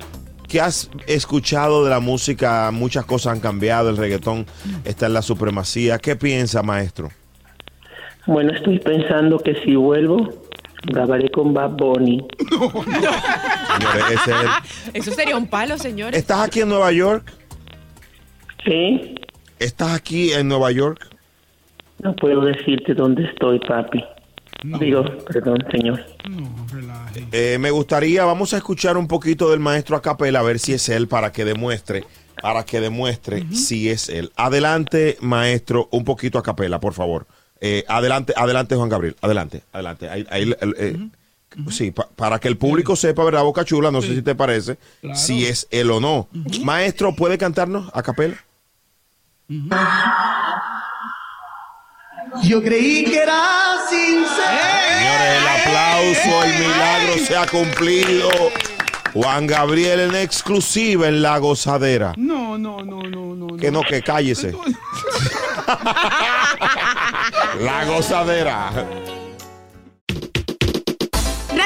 ¿qué 0.48 0.60
has 0.60 0.90
escuchado 1.06 1.84
de 1.84 1.90
la 1.90 2.00
música? 2.00 2.70
Muchas 2.72 3.04
cosas 3.04 3.34
han 3.34 3.40
cambiado, 3.40 3.90
el 3.90 3.96
reggaetón 3.96 4.46
está 4.84 5.06
en 5.06 5.14
la 5.14 5.22
supremacía. 5.22 5.98
¿Qué 5.98 6.16
piensa, 6.16 6.62
maestro? 6.62 7.10
Bueno, 8.26 8.52
estoy 8.52 8.78
pensando 8.78 9.38
que 9.38 9.54
si 9.64 9.74
vuelvo, 9.76 10.28
grabaré 10.84 11.30
con 11.30 11.52
Bad 11.54 11.70
Bunny. 11.72 12.24
Señores, 12.48 14.04
ese 14.10 14.14
es 14.14 14.28
el- 14.28 14.94
Eso 14.94 15.12
sería 15.12 15.36
un 15.36 15.46
palo, 15.48 15.78
señores. 15.78 16.18
¿Estás 16.18 16.40
aquí 16.40 16.60
en 16.60 16.68
Nueva 16.68 16.92
York? 16.92 17.32
Sí. 18.64 19.14
¿Estás 19.58 19.92
aquí 19.94 20.32
en 20.32 20.48
Nueva 20.48 20.70
York? 20.72 21.08
No 22.00 22.14
puedo 22.16 22.44
decirte 22.44 22.94
dónde 22.94 23.24
estoy, 23.24 23.58
papi. 23.60 24.04
Digo, 24.64 25.04
perdón, 25.26 25.58
señor. 25.70 26.04
Eh, 27.32 27.58
me 27.58 27.70
gustaría, 27.70 28.24
vamos 28.24 28.54
a 28.54 28.58
escuchar 28.58 28.96
un 28.96 29.08
poquito 29.08 29.50
del 29.50 29.60
maestro 29.60 29.96
a 29.96 30.02
capela, 30.02 30.40
a 30.40 30.42
ver 30.42 30.58
si 30.58 30.72
es 30.72 30.88
él, 30.88 31.08
para 31.08 31.32
que 31.32 31.44
demuestre, 31.44 32.04
para 32.40 32.64
que 32.64 32.80
demuestre 32.80 33.44
si 33.52 33.88
es 33.90 34.08
él. 34.08 34.30
Adelante, 34.36 35.16
maestro, 35.20 35.88
un 35.90 36.04
poquito 36.04 36.38
a 36.38 36.42
capela, 36.42 36.78
por 36.80 36.92
favor. 36.94 37.26
Eh, 37.60 37.84
adelante, 37.88 38.32
adelante, 38.36 38.74
Juan 38.76 38.88
Gabriel, 38.88 39.16
adelante, 39.20 39.62
adelante. 39.72 40.08
Ahí- 40.08 40.26
ahí, 40.30 40.54
eh, 40.78 41.08
Sí, 41.68 41.90
pa- 41.90 42.08
para 42.16 42.38
que 42.38 42.48
el 42.48 42.56
público 42.56 42.96
sepa, 42.96 43.24
¿verdad, 43.24 43.42
Boca 43.42 43.62
Chula? 43.62 43.90
No 43.90 44.00
sé 44.00 44.14
si 44.14 44.22
te 44.22 44.34
parece, 44.34 44.78
si 45.14 45.44
es 45.44 45.68
él 45.70 45.90
o 45.90 46.00
no. 46.00 46.28
Maestro, 46.64 47.14
¿puede 47.14 47.36
cantarnos 47.36 47.90
a 47.92 48.02
capela? 48.02 48.36
Yo 52.42 52.62
creí 52.62 53.04
que 53.04 53.18
era 53.18 53.76
sincero. 53.88 54.26
Señores, 54.98 55.38
el 55.38 55.48
aplauso, 55.60 56.44
el 56.44 56.52
milagro 56.58 57.18
se 57.26 57.36
ha 57.36 57.46
cumplido. 57.46 58.30
Juan 59.12 59.46
Gabriel 59.46 60.00
en 60.00 60.14
exclusiva 60.16 61.06
en 61.08 61.20
La 61.20 61.36
Gozadera. 61.38 62.14
No, 62.16 62.56
no, 62.56 62.82
no, 62.82 63.02
no, 63.02 63.34
no. 63.34 63.56
Que 63.58 63.70
no, 63.70 63.82
que 63.82 64.02
cállese. 64.02 64.52
La 67.60 67.84
Gozadera. 67.84 68.70